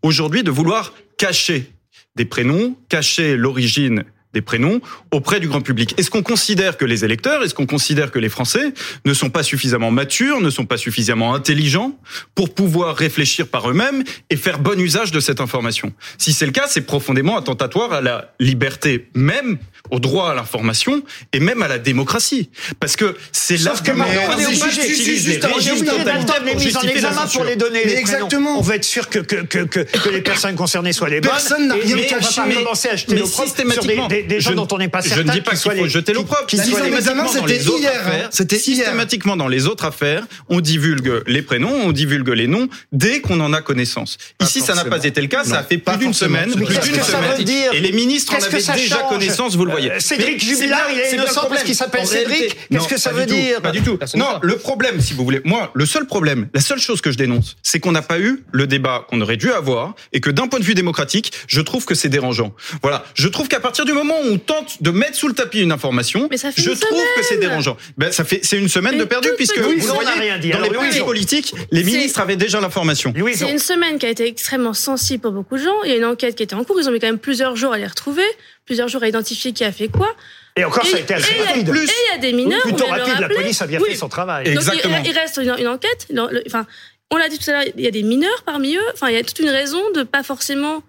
aujourd'hui 0.01 0.43
de 0.43 0.51
vouloir 0.51 0.93
cacher 1.17 1.71
des 2.15 2.25
prénoms, 2.25 2.75
cacher 2.89 3.37
l'origine 3.37 4.03
des 4.33 4.41
prénoms 4.41 4.81
auprès 5.11 5.39
du 5.39 5.47
grand 5.47 5.61
public. 5.61 5.93
Est-ce 5.97 6.09
qu'on 6.09 6.23
considère 6.23 6.77
que 6.77 6.85
les 6.85 7.03
électeurs, 7.05 7.43
est-ce 7.43 7.53
qu'on 7.53 7.65
considère 7.65 8.11
que 8.11 8.19
les 8.19 8.29
Français 8.29 8.73
ne 9.05 9.13
sont 9.13 9.29
pas 9.29 9.43
suffisamment 9.43 9.91
matures, 9.91 10.39
ne 10.41 10.49
sont 10.49 10.65
pas 10.65 10.77
suffisamment 10.77 11.33
intelligents 11.33 11.97
pour 12.35 12.53
pouvoir 12.53 12.95
réfléchir 12.95 13.47
par 13.47 13.69
eux-mêmes 13.69 14.03
et 14.29 14.35
faire 14.37 14.59
bon 14.59 14.79
usage 14.79 15.11
de 15.11 15.19
cette 15.19 15.41
information? 15.41 15.93
Si 16.17 16.33
c'est 16.33 16.45
le 16.45 16.51
cas, 16.51 16.65
c'est 16.67 16.81
profondément 16.81 17.37
attentatoire 17.37 17.91
à 17.93 18.01
la 18.01 18.33
liberté 18.39 19.07
même, 19.15 19.57
au 19.89 19.99
droit 19.99 20.31
à 20.31 20.35
l'information 20.35 21.03
et 21.33 21.39
même 21.39 21.61
à 21.61 21.67
la 21.67 21.77
démocratie. 21.79 22.49
Parce 22.79 22.95
que 22.95 23.15
c'est 23.31 23.57
là 23.57 23.71
Sauf 23.71 23.83
que 23.83 23.91
on 23.91 24.39
est 24.39 25.61
Juste- 25.61 25.89
on 25.91 26.03
d'attendre 26.03 26.45
les 26.45 26.51
pour 26.53 26.61
mises 26.61 26.77
en 26.77 26.81
examen 26.81 27.27
pour 27.33 27.43
les 27.43 27.55
donner. 27.55 27.81
Mais 27.85 27.95
les 27.95 28.01
prénoms. 28.01 28.01
exactement. 28.01 28.59
On 28.59 28.61
veut 28.61 28.75
être 28.75 28.83
sûr 28.83 29.09
que, 29.09 29.19
que, 29.19 29.37
que, 29.37 29.59
que, 29.59 29.79
que 29.81 30.09
les 30.09 30.21
personnes 30.21 30.55
concernées 30.55 30.93
soient 30.93 31.09
les 31.09 31.21
bonnes. 31.21 31.31
Personne 31.31 31.67
n'a 31.67 31.75
rien 31.75 31.95
on 31.95 31.99
va 31.99 32.03
caché. 32.05 32.41
pas 32.41 32.53
commencer 32.55 32.89
à 32.89 32.95
jeter 32.95 33.13
mais 33.13 33.19
l'opprobre 33.21 33.49
sur 33.49 33.63
des, 33.65 33.71
systématiquement, 33.73 34.07
des, 34.21 34.27
des 34.35 34.39
gens 34.41 34.51
je- 34.51 34.55
dont 34.55 34.67
on 34.71 34.77
n'est 34.77 34.87
pas 34.87 35.01
je 35.01 35.09
certain 35.09 35.23
ne 35.23 35.31
dis 35.31 35.41
pas 35.41 35.51
qu'il 35.51 35.59
faut 35.59 35.71
les- 35.71 35.89
jeter 35.89 36.13
l'opprobre. 36.13 36.45
qui 36.47 36.57
La 36.57 36.65
mise 36.65 36.75
en 36.75 36.83
examen, 36.85 37.27
c'était 37.27 37.57
hier, 37.57 37.91
affaires, 38.05 38.29
C'était 38.31 38.55
hier. 38.57 38.75
Systématiquement, 38.85 39.37
dans 39.37 39.47
les 39.47 39.67
autres 39.67 39.85
affaires, 39.85 40.23
on 40.49 40.61
divulgue 40.61 41.23
les 41.27 41.41
prénoms, 41.41 41.73
on 41.85 41.91
divulgue 41.91 42.29
les 42.29 42.47
noms 42.47 42.67
dès 42.91 43.21
qu'on 43.21 43.39
en 43.39 43.53
a 43.53 43.61
connaissance. 43.61 44.17
Pas 44.37 44.45
Ici, 44.45 44.61
ça 44.61 44.73
n'a 44.75 44.85
pas 44.85 45.03
été 45.03 45.21
le 45.21 45.27
cas. 45.27 45.43
Ça 45.43 45.59
a 45.59 45.63
fait 45.63 45.77
plus 45.77 45.97
d'une 45.97 46.13
semaine. 46.13 46.51
Mais 46.55 46.65
Plus 46.65 46.79
d'une 46.79 46.97
que 46.97 47.03
ça 47.03 47.17
semaine. 47.17 47.37
veut 47.37 47.43
dire 47.43 47.73
Et 47.73 47.79
les 47.79 47.91
ministres 47.91 48.33
en 48.35 48.43
avaient 48.43 48.61
déjà 48.61 48.97
connaissance, 49.09 49.55
vous 49.55 49.65
le 49.65 49.71
voyez. 49.71 49.91
Euh, 49.91 49.99
Cédric 49.99 50.43
Jubilard, 50.43 50.87
il 50.91 50.99
est 50.99 51.13
innocent 51.13 51.47
parce 51.49 51.63
qu'il 51.63 51.75
s'appelle 51.75 52.05
Cédric. 52.07 52.55
Qu'est-ce 52.71 52.87
que 52.87 52.97
ça 52.97 53.11
veut 53.11 53.25
dire 53.25 53.61
Pas 53.61 53.71
du 53.71 53.81
tout. 53.81 53.97
Non, 54.15 54.39
le 54.41 54.57
problème, 54.57 54.99
si 55.01 55.13
vous 55.13 55.23
voulez, 55.23 55.41
moi, 55.45 55.71
le 55.73 55.85
seul 55.85 56.05
problème, 56.05 56.47
la 56.53 56.61
seule 56.61 56.79
chose 56.79 57.01
que 57.01 57.11
je 57.11 57.17
dénonce, 57.17 57.57
c'est 57.63 57.79
qu'on 57.79 57.91
n'a 57.91 58.01
pas 58.01 58.19
eu 58.19 58.43
le 58.51 58.67
débat 58.67 59.05
qu'on 59.09 59.21
aurait 59.21 59.37
dû 59.37 59.51
avoir 59.51 59.93
et 60.13 60.19
que 60.21 60.29
d'un 60.29 60.47
point 60.47 60.59
de 60.59 60.65
vue 60.65 60.73
démocratique, 60.75 61.31
je 61.47 61.61
trouve 61.61 61.85
que 61.85 61.95
c'est 61.95 62.09
dérangeant. 62.09 62.53
Voilà. 62.81 63.03
Je 63.15 63.27
trouve 63.27 63.47
qu'à 63.47 63.59
partir 63.59 63.85
du 63.85 63.93
moment 63.93 64.10
où 64.23 64.33
on 64.33 64.37
tente 64.37 64.81
de 64.81 64.91
mettre 64.91 65.15
sous 65.15 65.27
le 65.27 65.33
tapis 65.33 65.61
une 65.61 65.71
information, 65.71 66.27
Mais 66.29 66.37
ça 66.37 66.51
fait 66.51 66.61
je 66.61 66.71
une 66.71 66.77
trouve 66.77 67.03
que 67.15 67.23
c'est 67.23 67.37
dérangeant. 67.37 67.77
Ben, 67.97 68.11
ça 68.11 68.23
fait, 68.23 68.39
c'est 68.43 68.57
une 68.57 68.67
semaine 68.69 68.93
Une 68.93 68.99
de 68.99 69.05
perdu 69.05 69.29
toute 69.29 69.37
puisque 69.37 69.55
petite 69.55 69.79
vous 69.85 69.93
voyez, 69.93 70.09
rien 70.19 70.37
dit. 70.37 70.49
dans 70.51 70.59
les 70.59 70.69
Alors, 70.69 70.83
Louison. 70.83 71.05
politiques, 71.05 71.53
les 71.71 71.83
C'est- 71.83 71.85
ministres 71.91 72.19
avaient 72.19 72.35
déjà 72.35 72.59
l'information. 72.61 73.13
C'est 73.35 73.51
une 73.51 73.59
semaine 73.59 73.99
qui 73.99 74.05
a 74.05 74.09
été 74.09 74.25
extrêmement 74.27 74.73
sensible 74.73 75.21
pour 75.21 75.31
beaucoup 75.31 75.57
de 75.57 75.63
gens. 75.63 75.83
Il 75.83 75.89
y 75.91 75.93
a 75.93 75.97
une 75.97 76.05
enquête 76.05 76.35
qui 76.35 76.43
était 76.43 76.55
en 76.55 76.63
cours. 76.63 76.79
Ils 76.79 76.87
ont 76.87 76.91
mis 76.91 76.99
quand 76.99 77.07
même 77.07 77.19
plusieurs 77.19 77.55
jours 77.55 77.73
à 77.73 77.77
les 77.77 77.87
retrouver, 77.87 78.25
plusieurs 78.65 78.87
jours 78.87 79.03
à 79.03 79.07
identifier 79.07 79.53
qui 79.53 79.63
a 79.63 79.71
fait 79.71 79.87
quoi. 79.87 80.13
Et 80.57 80.65
encore, 80.65 80.85
ça 80.85 80.97
a 80.97 80.99
été 80.99 81.13
assez 81.13 81.33
et- 81.33 81.43
rapide. 81.43 81.69
Et 81.69 81.71
il 81.71 82.11
y 82.13 82.15
a 82.15 82.17
des 82.17 82.33
mineurs. 82.33 82.61
Plutôt 82.63 82.83
on 82.83 82.87
vient 82.87 82.95
de 82.95 82.97
le 82.97 83.01
rapide, 83.03 83.13
la 83.15 83.27
rappeler. 83.27 83.35
police 83.35 83.61
a 83.61 83.67
bien 83.67 83.79
Oui. 83.81 83.89
fait 83.91 83.95
son 83.95 84.09
travail. 84.09 84.47
Et- 84.47 84.53
Donc, 84.53 84.63
il- 84.63 84.69
Exactement. 84.69 85.01
il, 85.05 85.11
reste 85.17 85.37
une, 85.41 85.55
une 85.59 85.67
enquête. 85.67 86.07
Le- 86.09 86.27
le- 86.29 86.43
Enfin, 86.47 86.65
on 87.09 87.15
l'a 87.17 87.29
dit 87.29 87.39
tout 87.39 87.49
à 87.49 87.53
l'heure, 87.53 87.63
il 87.77 87.83
y 87.83 87.87
a 87.87 87.91
des 87.91 88.03
mineurs 88.03 88.43
parmi 88.45 88.75
eux. 88.75 88.81
Enfin, 88.93 89.07
il 89.09 89.15
y 89.15 89.17
a 89.17 89.23
toute 89.23 89.39
une 89.39 89.49
raison 89.49 89.81
de 89.95 90.03
pas 90.03 90.23
forcément, 90.23 90.83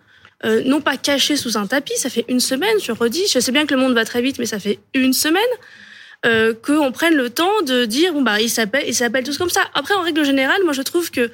euh, 0.44 0.62
non 0.64 0.80
pas 0.80 0.96
cacher 0.96 1.36
sous 1.36 1.56
un 1.56 1.66
tapis. 1.66 1.96
Ça 1.96 2.10
fait 2.10 2.24
une 2.28 2.40
semaine, 2.40 2.76
je 2.82 2.92
redis. 2.92 3.26
Je 3.32 3.38
sais 3.38 3.52
bien 3.52 3.66
que 3.66 3.74
le 3.74 3.80
monde 3.80 3.94
va 3.94 4.04
très 4.04 4.22
vite, 4.22 4.38
mais 4.38 4.46
ça 4.46 4.58
fait 4.58 4.78
une 4.94 5.12
semaine 5.12 5.42
euh, 6.26 6.54
qu'on 6.54 6.92
prenne 6.92 7.14
le 7.14 7.30
temps 7.30 7.62
de 7.62 7.84
dire 7.84 8.12
bon 8.12 8.22
bah 8.22 8.40
ils 8.40 8.50
s'appellent, 8.50 8.84
ils 8.86 8.94
s'appellent 8.94 9.24
tous 9.24 9.38
comme 9.38 9.50
ça. 9.50 9.62
Après, 9.74 9.94
en 9.94 10.02
règle 10.02 10.24
générale, 10.24 10.62
moi 10.64 10.72
je 10.72 10.82
trouve 10.82 11.10
que 11.10 11.30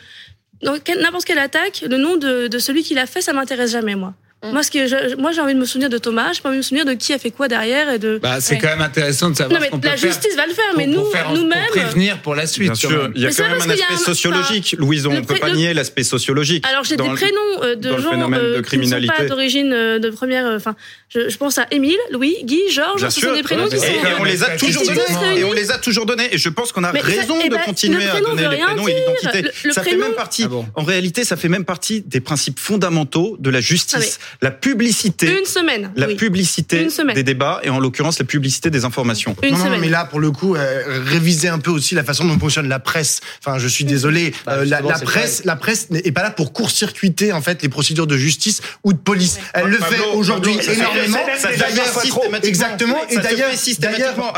dans 0.63 0.77
n'importe 1.01 1.25
quelle 1.25 1.39
attaque, 1.39 1.85
le 1.89 1.97
nom 1.97 2.17
de, 2.17 2.49
de 2.49 2.59
celui 2.59 2.83
qui 2.83 2.95
l'a 2.95 3.07
fait, 3.07 3.21
ça 3.21 3.33
m'intéresse 3.33 3.73
jamais 3.73 3.95
moi. 3.95 4.15
Mm. 4.45 4.53
Moi, 4.53 4.63
ce 4.63 4.71
que 4.71 4.87
je- 4.87 5.17
moi, 5.17 5.33
j'ai 5.33 5.41
envie 5.41 5.55
de 5.55 5.59
me 5.59 5.65
souvenir 5.65 5.91
de 5.91 5.99
Thomas, 5.99 6.33
j'ai 6.33 6.41
pas 6.41 6.49
envie 6.51 6.59
de 6.59 6.61
me 6.61 6.63
souvenir 6.63 6.85
de 6.85 6.93
qui 6.93 7.13
a 7.13 7.19
fait 7.19 7.33
quoi 7.33 7.49
derrière 7.49 7.91
et 7.91 7.99
de. 7.99 8.19
Bah, 8.23 8.41
c'est 8.41 8.55
Ouais. 8.55 8.61
quand 8.61 8.69
même 8.69 8.83
intéressant 8.83 9.31
de 9.31 9.37
savoir 9.37 9.53
non, 9.55 9.61
mais 9.61 9.67
ce 9.67 9.71
qu'on 9.73 9.81
peut 9.81 9.89
la 9.89 9.97
faire 9.97 10.13
justice 10.13 10.37
va 10.37 10.47
le 10.47 10.53
faire, 10.53 10.65
pour- 10.71 10.79
mais 10.79 10.85
pour 10.87 11.05
nous, 11.05 11.11
faire 11.11 11.29
en- 11.31 11.35
nous-mêmes. 11.35 11.59
pour 11.73 11.83
prévenir 11.83 12.23
pour 12.23 12.35
la 12.37 12.47
suite. 12.47 12.69
Bien 12.69 12.75
sûr, 12.77 13.11
il 13.17 13.23
y 13.23 13.25
a 13.25 13.29
Mais 13.31 13.35
quand 13.35 13.43
même 13.43 13.53
un 13.61 13.71
aspect 13.71 13.95
un- 13.95 13.97
sociologique. 13.97 14.77
Louison, 14.79 15.11
le 15.11 15.19
on 15.19 15.25
peut 15.25 15.35
pas 15.35 15.49
le- 15.49 15.57
nier 15.57 15.75
l'aspect 15.75 16.05
sociologique. 16.05 16.65
Alors 16.69 16.85
j'ai 16.85 16.97
des 16.97 17.03
prénoms 17.03 17.63
euh, 17.63 17.75
de 17.75 17.89
gens 17.99 18.17
de 18.29 18.35
euh, 18.37 18.63
qui 18.63 18.79
ne 18.79 18.85
sont 18.85 19.07
pas 19.09 19.25
d'origine 19.25 19.73
euh, 19.73 19.99
de 19.99 20.09
première. 20.11 20.47
Enfin, 20.55 20.77
je, 21.09 21.29
je 21.29 21.37
pense 21.37 21.59
à 21.59 21.67
Émile, 21.73 21.99
Louis, 22.13 22.37
Guy, 22.45 22.61
Georges. 22.71 23.01
Bien 23.01 23.11
Ce 23.11 23.19
sûr. 23.19 23.31
sont 23.31 23.35
des 23.35 23.43
prénoms 23.43 23.69
qui 23.69 23.77
sont. 23.79 23.83
Et, 23.87 24.21
on 24.21 24.25
les 24.25 24.45
a 24.45 24.55
Et 24.55 24.57
toujours 24.57 24.85
donnés. 24.85 25.41
Et 25.41 25.45
on 25.45 25.53
les 25.53 25.71
a 25.73 25.79
toujours 25.79 26.07
donnés. 26.07 26.29
Et 26.33 26.39
je 26.39 26.49
pense 26.49 26.71
qu'on 26.71 26.85
a 26.85 26.93
raison 26.93 27.39
eh 27.45 27.49
de 27.49 27.55
ben, 27.57 27.63
continuer 27.65 28.05
à 28.09 28.21
donner 28.21 28.43
les 28.43 28.47
rien 28.49 28.67
prénoms 28.67 28.87
et 28.87 28.95
l'identité. 28.95 29.51
Ça 29.73 29.83
fait 29.83 29.91
prénom- 29.91 30.07
même 30.07 30.15
partie. 30.15 30.45
Ah 30.45 30.65
En 30.77 30.85
réalité, 30.85 31.25
ça 31.25 31.37
fait 31.37 31.49
même 31.49 31.65
partie 31.65 32.03
des 32.03 32.21
principes 32.21 32.61
fondamentaux 32.61 33.37
de 33.41 33.51
la 33.51 33.61
justice. 33.61 34.21
La 34.41 34.51
publicité. 34.51 35.39
Une 35.39 35.45
semaine. 35.45 35.91
La 35.97 36.07
oui. 36.07 36.17
publicité 36.17 36.83
Une 36.83 36.91
semaine. 36.91 37.15
des 37.15 37.23
débats 37.23 37.61
et 37.63 37.71
en 37.71 37.79
l'occurrence 37.79 38.19
la 38.19 38.25
publicité 38.25 38.71
des 38.71 38.85
informations. 38.85 39.37
Une 39.43 39.59
non, 39.59 39.79
mais 39.79 39.89
là, 39.89 40.05
pour 40.05 40.21
le 40.21 40.31
coup, 40.31 40.55
euh, 40.55 41.03
réviser 41.05 41.49
un 41.49 41.59
peu 41.59 41.71
aussi 41.71 41.95
la 41.95 42.05
façon 42.05 42.25
dont 42.25 42.39
fonctionne 42.39 42.69
la 42.69 42.79
presse. 42.79 43.21
Enfin, 43.45 43.59
je 43.59 43.69
suis 43.69 43.85
désolé, 43.85 44.33
Bah, 44.47 44.55
euh, 44.55 44.65
la, 44.65 44.81
presse, 44.81 45.43
la 45.45 45.57
presse 45.57 45.91
n'est 45.91 46.01
est 46.05 46.13
pas 46.13 46.23
là 46.23 46.31
pour 46.31 46.53
court-circuiter 46.53 47.33
en 47.33 47.43
fait 47.43 47.63
les 47.63 47.69
procédures 47.69 48.07
de 48.07 48.17
justice 48.17 48.61
ou 48.85 48.93
de 48.93 48.99
police. 48.99 49.39
Elle 49.55 49.67
le 49.67 49.79
Pablo, 49.79 49.97
fait 49.97 50.17
aujourd'hui 50.17 50.53
énormément. 50.53 51.19
ça 51.37 51.49
D'ailleurs, 51.57 52.03
exactement. 52.43 52.97
Et 53.11 53.17
d'ailleurs, 53.19 53.51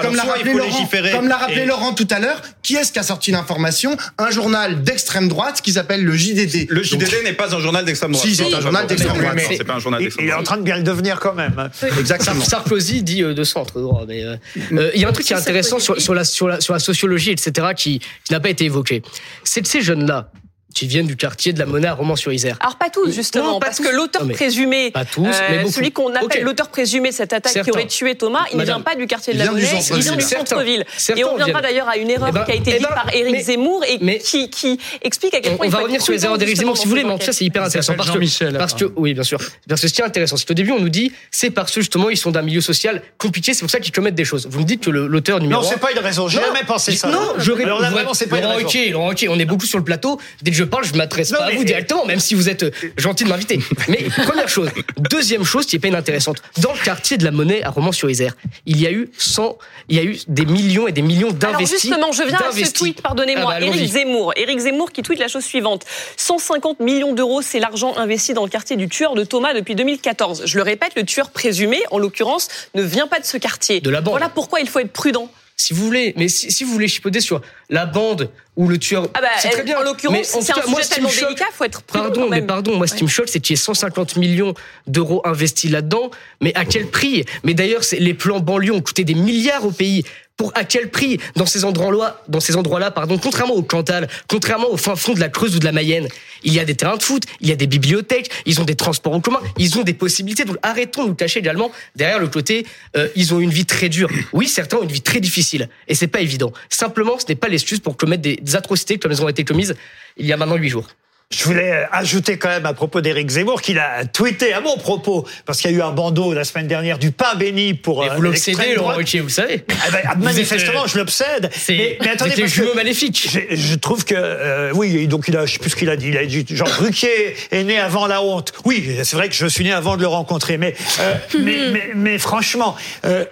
comme 0.02 0.16
l'a 0.16 0.24
rappelé 0.24 0.54
Laurent, 0.54 0.66
légiférer 0.66 1.12
comme 1.12 1.28
l'a 1.28 1.36
rappelé 1.36 1.64
Laurent 1.64 1.92
tout 1.92 2.08
à 2.10 2.18
l'heure, 2.18 2.40
qui 2.62 2.76
est-ce 2.76 2.92
qui 2.92 2.98
a 2.98 3.02
sorti 3.02 3.30
l'information? 3.30 3.96
Un 4.18 4.30
journal 4.30 4.82
d'extrême 4.82 5.28
droite 5.28 5.60
qui 5.62 5.72
s'appelle 5.72 6.04
le 6.04 6.16
JDD. 6.16 6.66
Le 6.70 6.82
JDD 6.82 7.24
n'est 7.24 7.32
pas 7.32 7.54
un 7.54 7.60
journal 7.60 7.84
d'extrême 7.84 8.12
droite. 8.12 8.26
Si, 8.26 8.34
c'est 8.34 8.52
un 8.52 8.60
journal 8.60 8.86
d'extrême 8.86 9.18
droite. 9.18 9.36
Journal 9.80 10.02
Il, 10.20 10.28
est 10.28 10.32
en 10.32 10.42
train 10.42 10.56
de 10.56 10.62
bien 10.62 10.76
le 10.76 10.82
devenir 10.82 11.18
quand 11.20 11.34
même. 11.34 11.70
Exactement. 11.98 12.40
Sar- 12.40 12.60
Sarkozy 12.60 13.02
dit 13.02 13.22
euh, 13.22 13.34
de 13.34 13.44
centre 13.44 13.80
droit, 13.80 14.04
mais 14.06 14.24
euh, 14.24 14.36
euh, 14.72 14.90
il 14.94 15.00
y 15.00 15.04
a 15.04 15.08
un 15.08 15.12
truc 15.12 15.26
qui 15.26 15.32
est 15.32 15.36
intéressant 15.36 15.78
sur, 15.78 15.94
Sarkozy. 16.00 16.04
sur 16.04 16.14
la, 16.14 16.24
sur, 16.24 16.48
la, 16.48 16.60
sur 16.60 16.72
la 16.74 16.78
sociologie, 16.80 17.30
etc., 17.30 17.68
qui, 17.76 17.98
qui 17.98 18.32
n'a 18.32 18.40
pas 18.40 18.50
été 18.50 18.64
évoqué. 18.64 19.02
C'est 19.44 19.60
de 19.62 19.66
ces 19.66 19.80
jeunes-là 19.80 20.30
qui 20.74 20.86
viennent 20.86 21.06
du 21.06 21.16
quartier 21.16 21.52
de 21.52 21.58
la 21.58 21.66
Monnaie 21.66 21.88
à 21.88 21.94
Romans-sur-Isère. 21.94 22.56
Alors 22.60 22.76
pas 22.76 22.90
tous 22.90 23.10
justement, 23.12 23.52
Non, 23.54 23.58
pas 23.60 23.66
parce 23.66 23.78
tous. 23.78 23.84
que 23.84 23.88
l'auteur 23.94 24.26
présumé, 24.28 24.90
pas 24.90 25.04
tous, 25.04 25.26
mais 25.50 25.58
beaucoup. 25.58 25.72
celui 25.72 25.92
qu'on 25.92 26.10
appelle 26.14 26.24
Ok. 26.24 26.40
l'auteur 26.42 26.68
présumé 26.68 27.10
de 27.10 27.14
cette 27.14 27.32
attaque 27.32 27.62
qui 27.64 27.70
aurait 27.70 27.86
tué 27.86 28.14
Thomas, 28.14 28.44
il 28.52 28.58
ne 28.58 28.64
vient 28.64 28.80
pas 28.80 28.94
du 28.94 29.06
quartier 29.06 29.34
de 29.34 29.38
la 29.38 29.46
Monnaie, 29.46 29.62
il 29.94 30.00
vient 30.02 30.16
du 30.16 30.22
centre-ville. 30.22 30.84
Et 31.16 31.24
on 31.24 31.32
reviendra 31.34 31.60
d'ailleurs 31.62 31.88
à 31.88 31.96
une 31.96 32.10
erreur 32.10 32.28
Eh 32.30 32.32
ben, 32.32 32.44
qui 32.44 32.52
a 32.52 32.54
été 32.54 32.70
eh 32.70 32.78
dite 32.78 32.82
ben, 32.88 32.94
par 32.94 33.14
Éric 33.14 33.32
mais- 33.32 33.42
Zemmour 33.42 33.84
et 33.84 33.98
mais- 34.00 34.18
qui, 34.18 34.48
qui 34.50 34.78
explique 35.02 35.34
à 35.34 35.40
quel 35.40 35.52
On, 35.52 35.56
point 35.56 35.66
on 35.66 35.68
il 35.68 35.72
va 35.72 35.78
revenir 35.80 36.00
sur 36.02 36.12
les 36.12 36.24
erreurs 36.24 36.38
d'Éric 36.38 36.56
Zemmour 36.56 36.76
si 36.76 36.84
vous 36.84 36.90
voulez, 36.90 37.04
mais 37.04 37.10
en 37.12 37.18
tout 37.18 37.26
cas 37.26 37.32
c'est 37.32 37.44
hyper 37.44 37.62
intéressant 37.64 37.94
parce 37.94 38.08
que, 38.08 38.14
Jean-Michel, 38.14 38.56
parce 38.56 38.74
que 38.74 38.84
oui 38.96 39.14
bien 39.14 39.22
sûr 39.24 39.38
parce 39.68 39.80
que 39.80 39.88
ce 39.88 39.92
qui 39.92 40.00
est 40.00 40.04
intéressant 40.04 40.36
c'est 40.36 40.46
qu'au 40.46 40.54
début 40.54 40.70
on 40.72 40.80
nous 40.80 40.88
dit 40.88 41.12
c'est 41.30 41.50
parce 41.50 41.72
que 41.72 41.80
justement 41.80 42.10
ils 42.10 42.16
sont 42.16 42.30
d'un 42.30 42.42
milieu 42.42 42.60
social 42.60 43.02
compliqué 43.18 43.54
c'est 43.54 43.60
pour 43.60 43.70
ça 43.70 43.80
qu'ils 43.80 43.92
commettent 43.92 44.14
des 44.14 44.24
choses. 44.24 44.46
Vous 44.50 44.60
me 44.60 44.64
dites 44.64 44.84
que 44.84 44.90
l'auteur 44.90 45.40
numéro 45.40 45.62
Non, 45.62 45.68
c'est 45.68 45.80
pas 45.80 45.90
une 45.92 45.98
raison. 45.98 46.28
J'ai 46.28 46.40
jamais 46.40 46.64
pensé 46.66 46.92
ça. 46.92 47.08
Non, 47.08 47.34
je 47.38 47.52
réponds. 47.52 47.76
Vraiment, 47.78 48.14
c'est 48.14 48.26
pas 48.26 48.36
une 48.36 48.42
Laurent 48.42 48.54
raison. 48.56 48.68
Laurent 48.92 49.08
Ruquier, 49.08 49.28
on 49.28 49.38
est 49.38 49.44
beaucoup 49.44 49.66
sur 49.66 49.78
le 49.78 49.84
plateau. 49.84 50.20
Je 50.60 50.64
parle, 50.64 50.84
je 50.84 50.94
m'adresse 50.94 51.30
pas 51.30 51.44
à 51.44 51.50
vous 51.52 51.64
directement, 51.64 52.04
même 52.04 52.20
si 52.20 52.34
vous 52.34 52.48
êtes 52.50 52.64
euh, 52.64 52.70
gentil 52.98 53.24
de 53.24 53.30
m'inviter. 53.30 53.58
Mais 53.88 54.04
première 54.26 54.48
chose. 54.48 54.68
Deuxième 55.10 55.44
chose 55.44 55.64
qui 55.64 55.76
est 55.76 55.78
pas 55.78 55.88
inintéressante. 55.88 56.42
Dans 56.58 56.72
le 56.72 56.78
quartier 56.78 57.16
de 57.16 57.24
la 57.24 57.30
Monnaie 57.30 57.62
à 57.62 57.70
Romans-sur-Isère, 57.70 58.36
il 58.66 58.78
y 58.80 58.86
a 58.86 58.92
eu 58.92 59.10
100, 59.16 59.56
il 59.88 59.96
y 59.96 59.98
a 59.98 60.04
eu 60.04 60.18
des 60.28 60.44
millions 60.44 60.86
et 60.86 60.92
des 60.92 61.00
millions 61.02 61.28
Alors 61.28 61.52
d'investis. 61.52 61.80
justement, 61.82 62.12
je 62.12 62.24
viens 62.24 62.38
à 62.38 62.52
ce 62.52 62.72
tweet, 62.72 63.00
pardonnez-moi, 63.00 63.54
Ah 63.56 63.60
bah. 63.60 63.66
Éric 63.66 63.90
Zemmour. 63.90 64.32
Éric 64.36 64.58
Zemmour 64.58 64.92
qui 64.92 65.02
tweet 65.02 65.18
la 65.18 65.28
chose 65.28 65.44
suivante. 65.44 65.84
150 66.18 66.80
millions 66.80 67.14
d'euros, 67.14 67.40
c'est 67.40 67.58
l'argent 67.58 67.96
investi 67.96 68.34
dans 68.34 68.44
le 68.44 68.50
quartier 68.50 68.76
du 68.76 68.88
tueur 68.88 69.14
de 69.14 69.24
Thomas 69.24 69.54
depuis 69.54 69.74
2014. 69.74 70.42
Je 70.44 70.56
le 70.56 70.62
répète, 70.62 70.92
le 70.96 71.04
tueur 71.04 71.30
présumé, 71.30 71.78
en 71.90 71.98
l'occurrence, 71.98 72.48
ne 72.74 72.82
vient 72.82 73.06
pas 73.06 73.18
de 73.18 73.24
ce 73.24 73.38
quartier. 73.38 73.80
De 73.80 73.90
la 73.90 74.02
bande. 74.02 74.12
Voilà 74.12 74.28
pourquoi 74.28 74.60
il 74.60 74.68
faut 74.68 74.80
être 74.80 74.92
prudent. 74.92 75.30
Si 75.60 75.74
vous 75.74 75.84
voulez, 75.84 76.14
mais 76.16 76.28
si, 76.28 76.50
si 76.50 76.64
vous 76.64 76.72
voulez 76.72 76.88
chipoter 76.88 77.20
sur 77.20 77.42
la 77.68 77.84
bande 77.84 78.30
ou 78.56 78.66
le 78.66 78.78
tueur, 78.78 79.08
Ah 79.12 79.20
bah, 79.20 79.28
c'est 79.38 79.50
très 79.50 79.62
bien. 79.62 79.78
en 79.78 79.82
l'occurrence, 79.82 80.26
c'est 80.26 80.52
un 80.52 80.54
cas, 80.54 80.66
moi, 80.66 80.80
sujet 80.82 80.94
tellement 80.94 81.08
me 81.10 81.14
choque- 81.14 81.24
délicat, 81.28 81.44
faut 81.52 81.64
être 81.64 81.82
prudent 81.82 82.04
Pardon, 82.04 82.20
quand 82.22 82.28
mais 82.30 82.40
pardon, 82.40 82.76
moi 82.78 82.86
ce 82.86 82.94
qui 82.94 83.04
me 83.04 83.08
choque, 83.10 83.28
c'est 83.28 83.40
qu'il 83.40 83.52
y 83.52 83.58
ait 83.58 83.62
150 83.62 84.16
millions 84.16 84.54
d'euros 84.86 85.20
investis 85.26 85.70
là-dedans, 85.70 86.10
mais 86.40 86.54
à 86.54 86.64
quel 86.64 86.86
prix? 86.86 87.26
Mais 87.44 87.52
d'ailleurs, 87.52 87.82
les 87.92 88.14
plans 88.14 88.40
banlieue 88.40 88.72
ont 88.72 88.80
coûté 88.80 89.04
des 89.04 89.14
milliards 89.14 89.66
au 89.66 89.70
pays. 89.70 90.02
Pour 90.40 90.52
à 90.54 90.64
quel 90.64 90.88
prix 90.88 91.20
dans 91.36 91.44
ces 91.44 91.66
endroits-là, 91.66 92.22
dans 92.28 92.40
ces 92.40 92.56
endroits-là, 92.56 92.90
pardon, 92.90 93.18
contrairement 93.18 93.52
au 93.52 93.62
Cantal, 93.62 94.08
contrairement 94.26 94.70
au 94.70 94.78
fin 94.78 94.96
fond 94.96 95.12
de 95.12 95.20
la 95.20 95.28
Creuse 95.28 95.54
ou 95.54 95.58
de 95.58 95.66
la 95.66 95.72
Mayenne, 95.72 96.08
il 96.42 96.54
y 96.54 96.58
a 96.58 96.64
des 96.64 96.74
terrains 96.74 96.96
de 96.96 97.02
foot, 97.02 97.24
il 97.42 97.48
y 97.50 97.52
a 97.52 97.56
des 97.56 97.66
bibliothèques, 97.66 98.30
ils 98.46 98.58
ont 98.58 98.64
des 98.64 98.74
transports 98.74 99.12
en 99.12 99.20
commun, 99.20 99.40
ils 99.58 99.78
ont 99.78 99.82
des 99.82 99.92
possibilités. 99.92 100.46
Donc 100.46 100.56
arrêtons 100.62 101.04
de 101.04 101.08
nous 101.08 101.14
cacher 101.14 101.40
également 101.40 101.70
derrière 101.94 102.18
le 102.18 102.28
côté, 102.28 102.66
euh, 102.96 103.08
ils 103.16 103.34
ont 103.34 103.40
une 103.40 103.50
vie 103.50 103.66
très 103.66 103.90
dure. 103.90 104.08
Oui, 104.32 104.48
certains 104.48 104.78
ont 104.78 104.82
une 104.82 104.92
vie 104.92 105.02
très 105.02 105.20
difficile 105.20 105.68
et 105.88 105.94
c'est 105.94 106.06
pas 106.06 106.22
évident. 106.22 106.54
Simplement, 106.70 107.18
ce 107.18 107.26
n'est 107.28 107.34
pas 107.34 107.48
l'excuse 107.48 107.80
pour 107.80 107.98
commettre 107.98 108.22
des, 108.22 108.40
atrocités 108.54 108.96
comme 108.96 109.12
elles 109.12 109.22
ont 109.22 109.28
été 109.28 109.44
commises 109.44 109.74
il 110.16 110.24
y 110.24 110.32
a 110.32 110.38
maintenant 110.38 110.56
huit 110.56 110.70
jours. 110.70 110.88
Je 111.32 111.44
voulais 111.44 111.86
ajouter 111.92 112.38
quand 112.38 112.48
même 112.48 112.66
à 112.66 112.72
propos 112.74 113.00
d'Éric 113.00 113.30
Zemmour 113.30 113.62
qu'il 113.62 113.78
a 113.78 114.04
tweeté 114.04 114.52
à 114.52 114.60
mon 114.60 114.76
propos, 114.76 115.24
parce 115.46 115.60
qu'il 115.60 115.70
y 115.70 115.74
a 115.74 115.76
eu 115.76 115.80
un 115.80 115.92
bandeau 115.92 116.32
la 116.32 116.42
semaine 116.42 116.66
dernière 116.66 116.98
du 116.98 117.12
pain 117.12 117.36
béni 117.36 117.74
pour 117.74 118.04
Et 118.04 118.10
euh, 118.10 118.14
vous 118.14 118.22
l'obsédez, 118.22 118.74
Laurent. 118.74 118.94
Ruquier, 118.94 119.20
vous 119.20 119.28
savez. 119.28 119.64
Ah 119.70 119.90
ben, 119.92 120.00
ah, 120.06 120.14
Vous 120.16 120.24
manifestement, 120.24 120.82
euh, 120.82 120.88
je 120.88 120.98
l'obsède. 120.98 121.48
C'est 121.52 121.76
Mais, 121.76 121.98
mais 122.00 122.08
attendez, 122.08 122.32
parce 122.36 122.52
que 122.52 122.74
maléfiques. 122.74 123.28
je, 123.30 123.54
je 123.54 123.74
trouve 123.76 124.04
que 124.04 124.16
euh, 124.16 124.72
oui, 124.74 125.06
donc 125.06 125.28
il 125.28 125.36
a, 125.36 125.46
je 125.46 125.52
sais 125.52 125.58
plus 125.60 125.70
ce 125.70 125.76
qu'il 125.76 125.88
a 125.88 125.94
dit. 125.94 126.08
Il 126.08 126.18
a 126.18 126.26
dit 126.26 126.44
Jean 126.50 126.64
Ruquier 126.64 127.36
est 127.52 127.62
né 127.62 127.78
avant 127.78 128.08
la 128.08 128.24
honte. 128.24 128.52
Oui, 128.64 128.96
c'est 129.04 129.14
vrai 129.14 129.28
que 129.28 129.34
je 129.36 129.46
suis 129.46 129.62
né 129.62 129.72
avant 129.72 129.96
de 129.96 130.02
le 130.02 130.08
rencontrer, 130.08 130.58
mais 130.58 130.74
euh, 130.98 131.14
mais, 131.38 131.70
mais, 131.70 131.90
mais 131.94 132.18
franchement. 132.18 132.74
Euh, 133.04 133.24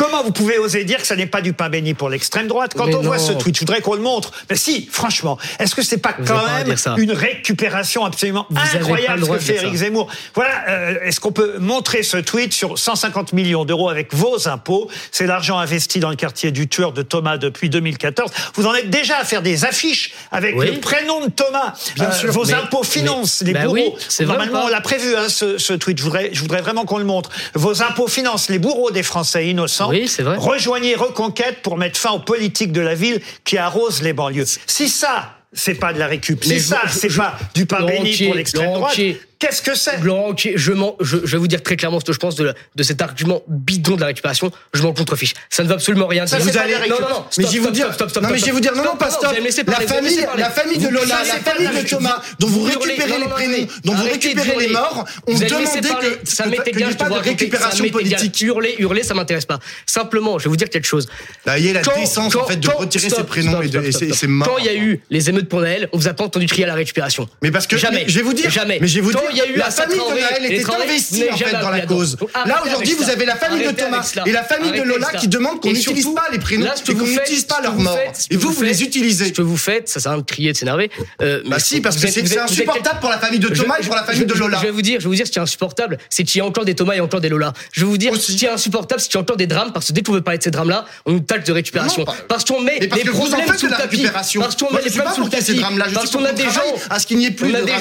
Comment 0.00 0.22
vous 0.22 0.32
pouvez 0.32 0.56
oser 0.58 0.84
dire 0.84 0.96
que 1.02 1.06
ça 1.06 1.14
n'est 1.14 1.26
pas 1.26 1.42
du 1.42 1.52
pain 1.52 1.68
béni 1.68 1.92
pour 1.92 2.08
l'extrême 2.08 2.46
droite 2.48 2.72
Quand 2.74 2.86
Mais 2.86 2.94
on 2.94 3.02
voit 3.02 3.18
ce 3.18 3.32
tweet, 3.32 3.54
je 3.56 3.60
voudrais 3.60 3.82
qu'on 3.82 3.92
le 3.94 4.00
montre. 4.00 4.32
Mais 4.48 4.56
si, 4.56 4.88
franchement, 4.90 5.36
est-ce 5.58 5.74
que 5.74 5.82
c'est 5.82 5.98
pas 5.98 6.14
Vous 6.18 6.24
quand 6.24 6.40
pas 6.40 6.64
même 6.64 6.74
une 6.96 7.12
récupération 7.12 8.06
absolument 8.06 8.46
Vous 8.48 8.58
incroyable 8.76 9.20
le 9.20 9.26
ce 9.26 9.30
que 9.32 9.38
fait 9.38 9.56
Éric. 9.56 9.74
Zemmour? 9.74 10.08
Voilà, 10.34 10.52
euh, 10.70 10.94
est-ce 11.02 11.20
qu'on 11.20 11.32
peut 11.32 11.58
montrer 11.58 12.02
ce 12.02 12.16
tweet 12.16 12.54
sur 12.54 12.78
150 12.78 13.34
millions 13.34 13.66
d'euros 13.66 13.90
avec 13.90 14.14
vos 14.14 14.48
impôts? 14.48 14.88
C'est 15.12 15.26
l'argent 15.26 15.58
investi 15.58 16.00
dans 16.00 16.08
le 16.08 16.16
quartier 16.16 16.50
du 16.50 16.66
tueur 16.66 16.92
de 16.92 17.02
Thomas 17.02 17.36
depuis 17.36 17.68
2014. 17.68 18.30
Vous 18.54 18.64
en 18.66 18.74
êtes 18.74 18.88
déjà 18.88 19.18
à 19.18 19.24
faire 19.26 19.42
des 19.42 19.66
affiches 19.66 20.12
avec 20.32 20.56
Oui. 20.56 20.70
le 20.70 20.80
prénom 20.80 21.20
de 21.26 21.30
Thomas. 21.30 21.74
Bien 21.96 22.06
Euh, 22.08 22.12
sûr, 22.12 22.32
vos 22.32 22.46
mais- 22.46 22.54
impôts 22.54 22.84
financent 22.84 23.42
les 23.42 23.52
bah 23.52 23.64
bourreaux. 23.64 23.74
oui, 23.74 24.24
Normalement, 24.26 24.62
on 24.64 24.68
l'a 24.68 24.80
prévu, 24.80 25.14
hein, 25.14 25.28
ce, 25.28 25.58
ce 25.58 25.74
tweet. 25.74 25.98
Je 25.98 26.04
voudrais, 26.04 26.30
je 26.32 26.40
voudrais 26.40 26.62
vraiment 26.62 26.86
qu'on 26.86 26.96
le 26.96 27.04
montre. 27.04 27.28
Vos 27.52 27.82
impôts 27.82 28.08
financent 28.08 28.48
les 28.48 28.58
bourreaux 28.58 28.90
des 28.90 29.02
Français 29.02 29.46
innocents. 29.46 29.89
Oui, 29.90 30.08
c'est 30.08 30.22
vrai. 30.22 30.36
Rejoignez 30.38 30.94
Reconquête 30.94 31.62
pour 31.62 31.76
mettre 31.76 31.98
fin 31.98 32.10
aux 32.12 32.20
politiques 32.20 32.72
de 32.72 32.80
la 32.80 32.94
ville 32.94 33.20
qui 33.44 33.58
arrosent 33.58 34.02
les 34.02 34.12
banlieues. 34.12 34.46
Si 34.66 34.88
ça, 34.88 35.34
c'est 35.52 35.74
pas 35.74 35.92
de 35.92 35.98
la 35.98 36.06
récup, 36.06 36.44
si 36.44 36.60
ça, 36.60 36.82
c'est 36.88 37.14
pas 37.14 37.36
du 37.54 37.66
pain 37.66 37.84
béni 37.84 38.16
pour 38.16 38.34
l'extrême 38.34 38.72
droite. 38.72 38.98
Qu'est-ce 39.40 39.62
que 39.62 39.74
c'est? 39.74 39.98
Laurent 40.02 40.28
Ruquier, 40.28 40.52
je, 40.54 40.70
m'en- 40.72 40.94
je, 41.00 41.16
je 41.24 41.32
vais 41.32 41.38
vous 41.38 41.48
dire 41.48 41.62
très 41.62 41.74
clairement 41.76 41.98
ce 41.98 42.04
que 42.04 42.12
je 42.12 42.18
pense 42.18 42.36
de, 42.36 42.54
de 42.76 42.82
cet 42.84 43.02
argument 43.02 43.42
bidon 43.48 43.96
de 43.96 44.00
la 44.02 44.06
récupération. 44.06 44.52
Je 44.72 44.82
m'en 44.82 44.92
contrefiche. 44.92 45.34
Ça 45.48 45.64
ne 45.64 45.68
veut 45.68 45.74
absolument 45.74 46.06
rien 46.06 46.24
dire. 46.26 46.38
la 46.38 46.78
récup. 46.78 46.90
non, 46.90 47.00
non, 47.00 47.08
non. 47.16 47.24
Mais 47.38 47.44
je 47.46 47.50
vais 47.50 47.58
vous 47.58 47.70
dire, 47.70 47.86
stop, 47.86 47.94
stop, 47.94 48.10
stop, 48.10 48.22
non 48.22 48.28
mais 48.30 48.38
je 48.38 48.44
vais 48.44 48.50
vous 48.52 48.60
dire, 48.60 48.74
non, 48.76 48.84
non, 48.84 48.96
pas 48.96 49.10
stop, 49.10 49.24
vous 49.24 49.36
allez 49.36 49.40
La 49.50 49.62
vous 49.64 49.72
allez 49.72 49.86
famille, 49.86 50.26
la 50.36 50.50
famille 50.50 50.78
de 50.78 50.84
Vous 50.84 50.90
Lola, 50.90 51.16
la 51.26 51.52
famille 51.52 51.82
de 51.82 51.88
Thomas, 51.88 52.22
dont 52.38 52.46
vous 52.46 52.60
Vous 52.60 52.66
récupérez 52.66 53.18
les 53.18 53.26
prénoms, 53.28 53.66
dont 53.84 53.94
vous 53.94 54.04
récupérez 54.04 54.56
les 54.60 54.68
morts, 54.68 55.04
on 55.26 55.32
Vous 55.32 55.42
allez 55.42 55.50
demandait 55.50 55.80
que 55.80 56.30
ça 56.30 56.44
que- 56.44 56.48
m'est 56.50 56.56
qu'il 56.62 56.76
n'y 56.76 56.82
égal 56.82 56.92
ait 56.92 56.94
pas 56.94 57.08
de 57.08 57.14
vous 57.14 57.20
récupération 57.20 57.88
politique. 57.88 58.40
Hurler, 58.42 58.76
hurler, 58.78 59.02
ça 59.02 59.14
m'intéresse 59.14 59.46
pas. 59.46 59.58
Simplement, 59.86 60.38
je 60.38 60.44
vais 60.44 60.50
vous 60.50 60.56
dire 60.56 60.68
quelque 60.70 60.86
chose. 60.86 61.08
Là, 61.46 61.58
il 61.58 61.66
y 61.66 61.70
a 61.70 61.72
la 61.74 61.82
décence 61.82 62.34
en 62.36 62.46
fait 62.46 62.56
de 62.56 62.68
retirer 62.68 63.08
ses 63.10 63.24
prénoms 63.24 63.62
et 63.62 63.68
de- 63.68 63.70
stop, 63.70 63.84
et 63.84 63.90
stop, 63.92 64.00
c'est 64.00 64.06
stop. 64.06 64.18
c'est 64.20 64.26
mort. 64.26 64.48
Quand 64.48 64.58
il 64.58 64.66
y 64.66 64.68
a 64.68 64.74
eu 64.74 65.00
les 65.10 65.28
émeutes 65.30 65.48
pour 65.48 65.60
Naël, 65.60 65.88
on 65.92 65.98
vous 65.98 66.08
a 66.08 66.12
pas 66.14 66.24
entendu 66.24 66.46
crier 66.46 66.64
à 66.64 66.68
la 66.68 66.74
récupération. 66.74 67.28
Mais 67.42 67.50
parce 67.50 67.66
que 67.66 67.76
jamais. 67.76 68.02
mais 68.04 68.08
je 68.08 68.16
vais 68.16 68.22
vous 68.22 68.34
dire, 68.34 68.50
jamais. 68.50 68.78
mais 68.80 68.86
je 68.88 68.94
vais 68.96 69.00
vous 69.00 69.12
dire, 69.12 69.20
il 69.30 69.38
y 69.38 69.40
a 69.40 69.46
eu 69.46 69.56
la 69.56 69.70
famille 69.70 69.98
de 69.98 70.20
Naël 70.20 70.52
était 70.52 70.70
investie 70.70 71.24
vous 71.28 71.34
en 71.34 71.36
fait 71.36 71.52
dans 71.60 71.70
la 71.70 71.86
cause. 71.86 72.16
Là 72.46 72.62
aujourd'hui, 72.64 72.94
vous 72.94 73.10
avez 73.10 73.24
la 73.24 73.36
famille 73.36 73.66
de 73.66 73.72
Thomas 73.72 74.12
et 74.26 74.32
la 74.32 74.42
famille 74.44 74.72
de 74.72 74.82
Lola 74.82 75.08
qui 75.18 75.28
demandent 75.28 75.60
qu'on 75.60 75.72
n'utilise 75.72 76.08
pas 76.14 76.26
les 76.32 76.38
prénoms 76.38 76.66
et 76.66 76.92
qu'on 76.92 76.98
vous 76.98 77.06
n'utilise 77.06 77.44
pas 77.44 77.60
leurs 77.60 77.74
vous 77.74 77.82
morts. 77.82 77.98
Et 78.30 78.36
vous, 78.36 78.48
vous 78.48 78.54
vous 78.54 78.62
les 78.62 78.82
utilisez. 78.82 79.26
Ce 79.26 79.32
que 79.32 79.42
vous 79.42 79.56
faites, 79.56 79.88
ça 79.88 80.00
sert 80.00 80.12
à 80.12 80.16
de 80.16 80.22
crier, 80.22 80.52
de 80.52 80.56
s'énerver. 80.56 80.90
Euh, 81.22 81.42
Bah 81.46 81.58
si, 81.58 81.80
parce 81.80 81.96
vous 81.96 82.02
que 82.02 82.12
c'est 82.12 82.22
vous 82.22 82.28
vous 82.28 82.38
insupportable 82.38 83.00
pour 83.00 83.10
la 83.10 83.18
famille 83.18 83.38
de 83.38 83.48
Thomas 83.48 83.76
et 83.80 83.84
pour 83.84 83.94
la 83.94 84.04
famille 84.04 84.26
de 84.26 84.34
Lola. 84.34 84.58
Je 84.58 84.66
vais 84.66 84.70
vous 84.70 84.82
dire, 84.82 85.00
je 85.00 85.04
vais 85.04 85.08
vous 85.10 85.14
dire 85.14 85.26
ce 85.26 85.32
qui 85.32 85.38
est 85.38 85.42
insupportable, 85.42 85.98
c'est 86.08 86.24
qu'il 86.24 86.38
y 86.38 86.42
a 86.42 86.44
encore 86.46 86.64
des 86.64 86.74
Thomas 86.74 86.94
et 86.94 87.00
encore 87.00 87.20
des 87.20 87.28
Lola. 87.28 87.52
Je 87.72 87.80
vais 87.80 87.86
vous 87.86 87.98
dire 87.98 88.14
ce 88.16 88.32
qui 88.32 88.44
est 88.44 88.48
insupportable, 88.48 89.00
c'est 89.00 89.08
qu'il 89.08 89.16
y 89.16 89.18
a 89.18 89.22
encore 89.22 89.36
des 89.36 89.46
drames 89.46 89.72
parce 89.72 89.88
que 89.88 89.92
dès 89.92 90.02
qu'on 90.02 90.12
veut 90.12 90.20
parler 90.20 90.38
de 90.38 90.44
ces 90.44 90.50
drames-là, 90.50 90.84
on 91.06 91.12
nous 91.12 91.20
taxe 91.20 91.46
de 91.46 91.52
récupération. 91.52 92.04
Parce 92.28 92.44
qu'on 92.44 92.60
met 92.60 92.80
vous 93.12 93.34
en 93.34 93.38
problèmes 93.38 93.58
sous 93.58 93.66
le 93.66 93.72
tapis. 93.72 93.96
récupération. 93.96 94.40
Parce 94.40 94.56
qu'on 94.56 94.72
met 94.72 94.80
pas 94.80 94.90
problèmes 94.90 95.14
sous 95.14 95.24
le 95.24 95.30
tapis. 95.30 95.60
Parce 95.94 96.10
qu'on 96.10 96.24
a 96.24 96.32
des 96.32 96.44
gens 96.44 96.60
à 96.88 96.98
ce 96.98 97.06
qu'il 97.06 97.18
n'y 97.18 97.26
ait 97.26 97.30
plus 97.30 97.52
de 97.52 97.58
des 97.58 97.72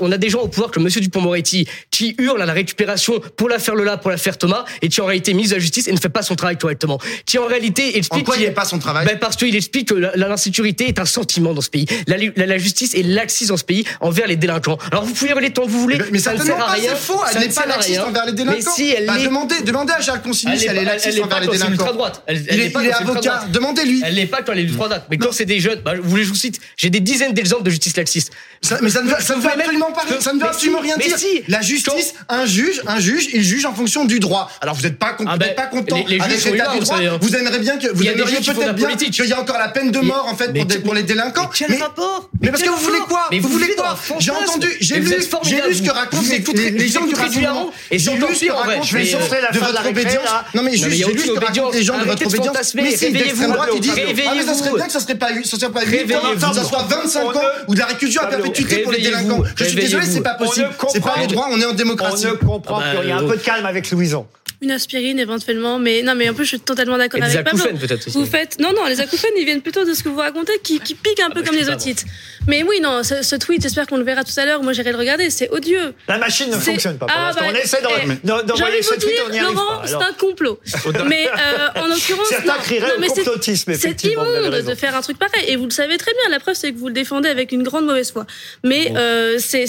on 0.00 0.12
a 0.12 0.18
des 0.18 0.30
gens 0.30 0.40
au 0.40 0.48
pouvoir 0.48 0.61
comme 0.70 0.84
Monsieur 0.84 1.00
Dupont-Moretti 1.00 1.66
qui 1.90 2.14
hurle 2.18 2.40
à 2.42 2.46
la 2.46 2.52
récupération 2.52 3.20
pour 3.36 3.48
l'affaire 3.48 3.74
Lola, 3.74 3.96
pour 3.96 4.10
l'affaire 4.10 4.38
Thomas, 4.38 4.64
et 4.82 4.88
qui 4.88 5.00
en 5.00 5.06
réalité 5.06 5.34
mise 5.34 5.52
à 5.52 5.56
la 5.56 5.60
justice 5.60 5.88
et 5.88 5.92
ne 5.92 5.98
fait 5.98 6.08
pas 6.08 6.22
son 6.22 6.34
travail 6.36 6.56
correctement. 6.58 6.98
Qui 7.26 7.38
en 7.38 7.46
réalité 7.46 7.96
explique 7.98 8.22
En 8.22 8.24
quoi 8.24 8.36
il 8.36 8.44
fait 8.44 8.50
pas 8.52 8.64
son 8.64 8.78
travail 8.78 9.06
Ben 9.06 9.18
parce 9.18 9.36
qu'il 9.36 9.54
explique 9.56 9.88
que 9.88 9.94
la- 9.94 10.12
la- 10.16 10.28
l'insécurité 10.28 10.88
est 10.88 10.98
un 10.98 11.04
sentiment 11.04 11.54
dans 11.54 11.60
ce 11.60 11.70
pays. 11.70 11.86
La, 12.06 12.16
la- 12.36 12.46
la 12.46 12.58
justice 12.58 12.94
est 12.94 13.02
laxiste 13.02 13.50
dans 13.50 13.56
ce 13.56 13.64
pays 13.64 13.84
envers 14.00 14.26
les 14.26 14.36
délinquants. 14.36 14.78
Alors 14.90 15.04
vous 15.04 15.12
pouvez 15.14 15.30
hurler 15.30 15.50
tant 15.52 15.64
que 15.64 15.70
vous 15.70 15.80
voulez, 15.80 15.98
Mais, 15.98 16.04
mais 16.12 16.18
ça 16.18 16.34
ne 16.34 16.42
sert 16.42 16.54
à 16.56 16.58
pas, 16.66 16.72
rien. 16.72 16.90
c'est 16.90 16.96
faux. 16.96 17.20
Elle 17.34 17.40
ne 17.42 17.46
n'est 17.46 17.52
pas 17.52 17.66
laxiste 17.66 18.00
envers 18.00 18.24
les 18.26 18.32
Mais 18.32 18.36
délinquants. 18.38 18.70
si, 18.74 18.90
elle 18.90 19.06
Bah, 19.06 19.16
l'est. 19.18 19.24
demandez, 19.26 19.60
demandez 19.62 19.92
à 19.92 20.00
Charles 20.00 20.22
Consigny 20.22 20.58
si 20.58 20.66
elle 20.66 20.78
est 20.78 20.84
laxiste 20.84 21.18
est 21.18 21.22
envers 21.22 21.40
les 21.40 21.46
délinquants. 21.48 22.12
Elle, 22.26 22.36
elle 22.48 22.54
Il 22.56 22.60
est 22.60 22.66
est, 22.66 22.70
pas 22.70 22.82
il 22.82 22.88
est 22.88 22.92
avocat. 22.92 23.44
Demandez-lui. 23.50 24.02
Elle 24.04 24.14
n'est 24.14 24.26
pas 24.26 24.42
quand 24.42 24.52
elle 24.52 24.60
est 24.60 24.62
ultra 24.62 24.86
droite. 24.86 25.06
Mais 25.10 25.18
quand 25.18 25.32
c'est 25.32 25.44
des 25.44 25.60
jeunes, 25.60 25.80
bah, 25.84 25.94
vous 26.00 26.08
voulez 26.08 26.22
que 26.22 26.28
je 26.28 26.32
vous 26.32 26.38
cite 26.38 26.60
J'ai 26.76 26.90
des 26.90 27.00
dizaines 27.00 27.32
d'exemples 27.32 27.62
de 27.62 27.70
justice 27.70 27.96
laxiste. 27.96 28.32
Ça- 28.62 28.78
mais 28.82 28.90
ça 28.90 29.02
ne 29.02 29.08
veut, 29.08 29.16
ça 29.20 29.34
absolument 29.36 29.92
pas, 29.92 30.02
ça 30.20 30.32
ne 30.32 30.38
veut 30.38 30.46
mais 30.46 30.51
absolument 30.52 30.80
rien 30.80 30.94
mais 30.98 31.06
dire. 31.06 31.18
si. 31.18 31.42
La 31.48 31.60
justice, 31.62 32.14
un 32.28 32.46
juge, 32.46 32.82
un 32.86 33.00
juge, 33.00 33.28
il 33.32 33.42
juge 33.42 33.64
en 33.66 33.74
fonction 33.74 34.04
du 34.04 34.20
droit. 34.20 34.50
Alors 34.60 34.74
vous 34.74 34.82
n'êtes 34.82 34.98
pas, 34.98 35.16
Ah 35.26 35.36
ben, 35.36 35.54
pas 35.54 35.66
content 35.66 35.96
les- 36.08 36.16
les 36.16 36.20
avec 36.22 36.44
l'état 36.44 36.68
du 36.72 36.78
vous 36.78 36.84
droit. 36.84 36.98
hein. 36.98 37.18
Vous 37.20 37.34
aimeriez 37.36 37.58
bien 37.58 37.78
que, 37.78 37.88
vous 37.92 38.02
a 38.06 38.10
aimeriez 38.12 38.36
qui 38.38 38.50
peut-être 38.52 38.74
bien 38.74 38.96
qu'il 38.96 39.24
y 39.26 39.30
ait 39.30 39.34
encore 39.34 39.58
la 39.58 39.68
peine 39.68 39.90
de 39.90 39.98
mort 40.00 40.26
en 40.30 40.36
fait 40.36 40.52
pour, 40.52 40.64
des- 40.64 40.74
quel- 40.74 40.82
pour 40.82 40.94
les 40.94 41.02
délinquants. 41.02 41.50
Mais 41.60 41.66
quel 41.66 41.82
rapport 41.82 42.28
mais 42.40 42.50
parce 42.50 42.62
que 42.62 42.68
vous 42.70 42.76
voulez 42.76 42.98
quoi 43.08 43.28
Vous 43.40 43.48
voulez 43.48 43.74
quoi. 43.76 43.98
J'ai 44.18 44.30
entendu, 44.32 44.68
j'ai 44.80 44.96
lu, 44.96 45.14
j'ai 45.44 45.56
lu 45.62 45.74
ce 45.74 45.82
que 45.82 45.90
racontent 45.90 46.22
les, 46.54 46.88
gens 46.88 47.06
du. 47.06 47.14
Haron, 47.46 47.70
et 47.90 47.98
J'ai 47.98 48.10
c'est 48.10 48.16
lu 48.16 48.34
ce 48.34 48.44
que 48.46 48.50
racontent 48.52 48.96
les 48.96 49.04
gens 49.06 49.18
de 49.18 49.58
votre 49.58 49.86
obédience. 49.88 50.28
Non 50.54 50.62
mais 50.62 50.72
juste, 50.72 50.84
a 50.86 50.90
j'ai 50.90 51.04
lu 51.12 51.20
ce 51.20 51.26
que 51.32 51.38
racontent 51.44 51.70
les 51.72 51.82
gens 51.82 51.98
de 51.98 52.04
votre 52.04 52.26
obédience. 52.26 52.74
Mais 52.74 52.96
si, 52.96 53.10
d'extrême 53.12 53.52
droite, 53.52 53.70
ils 53.74 53.80
disent, 53.80 53.92
ah 54.26 54.32
mais 54.36 54.42
ça 54.44 54.54
serait 54.54 54.72
bien 54.74 54.86
que 54.86 54.92
ça 54.92 55.00
serait 55.00 55.14
pas, 55.14 55.28
ça 55.44 55.58
serait 55.58 55.72
pas 55.72 55.80
8 55.84 55.86
ans, 56.14 56.20
Réveillez-vous. 56.20 56.48
que 56.50 56.54
ça 56.56 56.64
soit 56.64 56.82
25 56.88 57.22
On 57.24 57.30
ans 57.30 57.40
ou 57.68 57.74
de 57.74 57.78
la 57.80 57.86
réclusion 57.86 58.22
à 58.22 58.26
perpétuité 58.26 58.78
pour 58.78 58.92
les 58.92 59.00
délinquants. 59.02 59.42
Je 59.56 59.64
suis 59.64 59.74
désolé, 59.76 60.06
c'est 60.06 60.20
pas 60.20 60.34
possible. 60.46 60.68
C'est 60.92 61.00
pas 61.00 61.08
comprend- 61.10 61.20
le 61.22 61.26
droit, 61.28 61.48
on 61.50 61.60
est 61.60 61.64
en 61.66 61.70
On 61.70 61.74
démocratie. 61.74 62.26
ne 62.26 62.32
comprend 62.32 62.78
Ah 62.80 62.84
bah, 62.84 62.90
plus 62.90 62.98
rien. 63.08 63.18
Un 63.18 63.24
euh, 63.24 63.28
peu 63.28 63.36
de 63.36 63.42
calme 63.42 63.66
avec 63.66 63.90
Louison. 63.90 64.26
Une 64.60 64.70
aspirine 64.70 65.18
éventuellement, 65.18 65.80
mais 65.80 66.02
non, 66.02 66.14
mais 66.14 66.28
en 66.30 66.34
plus 66.34 66.44
je 66.44 66.50
suis 66.50 66.60
totalement 66.60 66.96
d'accord 66.96 67.20
avec 67.20 67.34
Pablo. 67.42 67.58
acouphènes 67.58 67.78
peut-être 67.80 68.06
aussi. 68.06 68.16
Vous 68.16 68.26
faites 68.26 68.60
non 68.60 68.68
non 68.72 68.86
les 68.86 69.00
acouphènes 69.00 69.32
ils 69.36 69.44
viennent 69.44 69.60
plutôt 69.60 69.84
de 69.84 69.92
ce 69.92 70.04
que 70.04 70.08
vous 70.08 70.20
racontez 70.20 70.52
qui, 70.62 70.78
qui 70.78 70.94
piquent 70.94 71.18
un 71.18 71.30
peu 71.30 71.42
bah, 71.42 71.48
comme 71.50 71.58
les 71.58 71.76
titres. 71.78 72.04
Mais 72.46 72.62
oui 72.62 72.78
non 72.80 73.02
ce, 73.02 73.22
ce 73.24 73.34
tweet 73.34 73.60
j'espère 73.60 73.88
qu'on 73.88 73.96
le 73.96 74.04
verra 74.04 74.22
tout 74.22 74.30
à 74.36 74.44
l'heure. 74.44 74.62
Moi 74.62 74.72
j'irai 74.72 74.92
le 74.92 74.98
regarder 74.98 75.30
c'est 75.30 75.50
odieux. 75.50 75.94
La 76.06 76.16
machine 76.18 76.48
ne 76.48 76.54
fonctionne 76.56 76.96
pas 76.96 77.06
pour 77.06 77.16
Ah, 77.18 77.32
bah, 77.34 77.40
On 77.50 77.54
essaie 77.56 77.78
eh, 77.80 78.24
d'envoyer 78.24 78.78
de 78.78 78.82
ce 78.84 78.94
vous 78.94 79.00
tweet, 79.00 79.14
on 79.26 79.30
arrive 79.30 79.42
Laurent 79.42 79.82
c'est 79.84 79.94
un 79.96 80.12
complot. 80.16 80.60
mais 81.08 81.26
euh, 81.26 81.80
en 81.82 81.86
l'occurrence 81.88 82.28
Certains 82.28 82.54
non. 82.54 82.60
crieraient 82.62 82.92
complotisme, 83.08 83.74
C'est 83.74 84.04
immonde 84.04 84.62
de 84.64 84.74
faire 84.76 84.94
un 84.94 85.00
truc 85.00 85.18
pareil 85.18 85.42
et 85.48 85.56
vous 85.56 85.64
le 85.64 85.70
savez 85.70 85.98
très 85.98 86.12
bien. 86.12 86.30
La 86.30 86.38
preuve 86.38 86.54
c'est 86.54 86.70
que 86.72 86.78
vous 86.78 86.86
le 86.86 86.94
défendez 86.94 87.28
avec 87.28 87.50
une 87.50 87.64
grande 87.64 87.84
mauvaise 87.86 88.12
foi. 88.12 88.26
Mais 88.62 88.92
euh, 88.96 89.38
c'est 89.40 89.66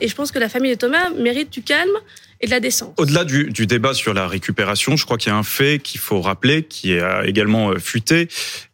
et 0.00 0.08
je 0.08 0.14
pense 0.14 0.32
que 0.32 0.38
la 0.38 0.48
famille 0.48 0.72
de 0.72 0.78
Thomas 0.78 1.10
mérite 1.10 1.52
du 1.52 1.62
calme 1.62 1.96
et 2.40 2.46
de 2.46 2.50
la 2.50 2.60
décence. 2.60 2.92
Au-delà 2.98 3.24
du, 3.24 3.66
débat 3.66 3.94
sur 3.94 4.12
la 4.14 4.28
récupération, 4.28 4.96
je 4.96 5.04
crois 5.04 5.16
qu'il 5.16 5.32
y 5.32 5.34
a 5.34 5.38
un 5.38 5.42
fait 5.42 5.78
qu'il 5.82 6.00
faut 6.00 6.20
rappeler, 6.20 6.64
qui 6.64 6.98
a 6.98 7.26
également 7.26 7.70
euh, 7.70 7.78
fuité, 7.78 8.28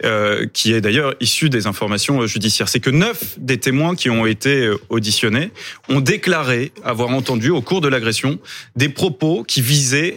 euh, 0.05 0.47
qui 0.53 0.73
est 0.73 0.81
d'ailleurs 0.81 1.15
issu 1.21 1.49
des 1.49 1.67
informations 1.67 2.23
euh, 2.23 2.27
judiciaires. 2.27 2.69
C'est 2.69 2.81
que 2.81 2.91
neuf 2.91 3.39
des 3.39 3.59
témoins 3.59 3.95
qui 3.95 4.11
ont 4.11 4.27
été 4.27 4.71
auditionnés 4.89 5.51
ont 5.89 6.01
déclaré 6.01 6.73
avoir 6.85 7.11
entendu 7.11 7.51
au 7.51 7.63
cours 7.63 7.81
de 7.81 7.89
l'agression 7.89 8.39
des 8.77 8.89
propos 8.89 9.45
qui 9.45 9.61
visaient 9.63 10.17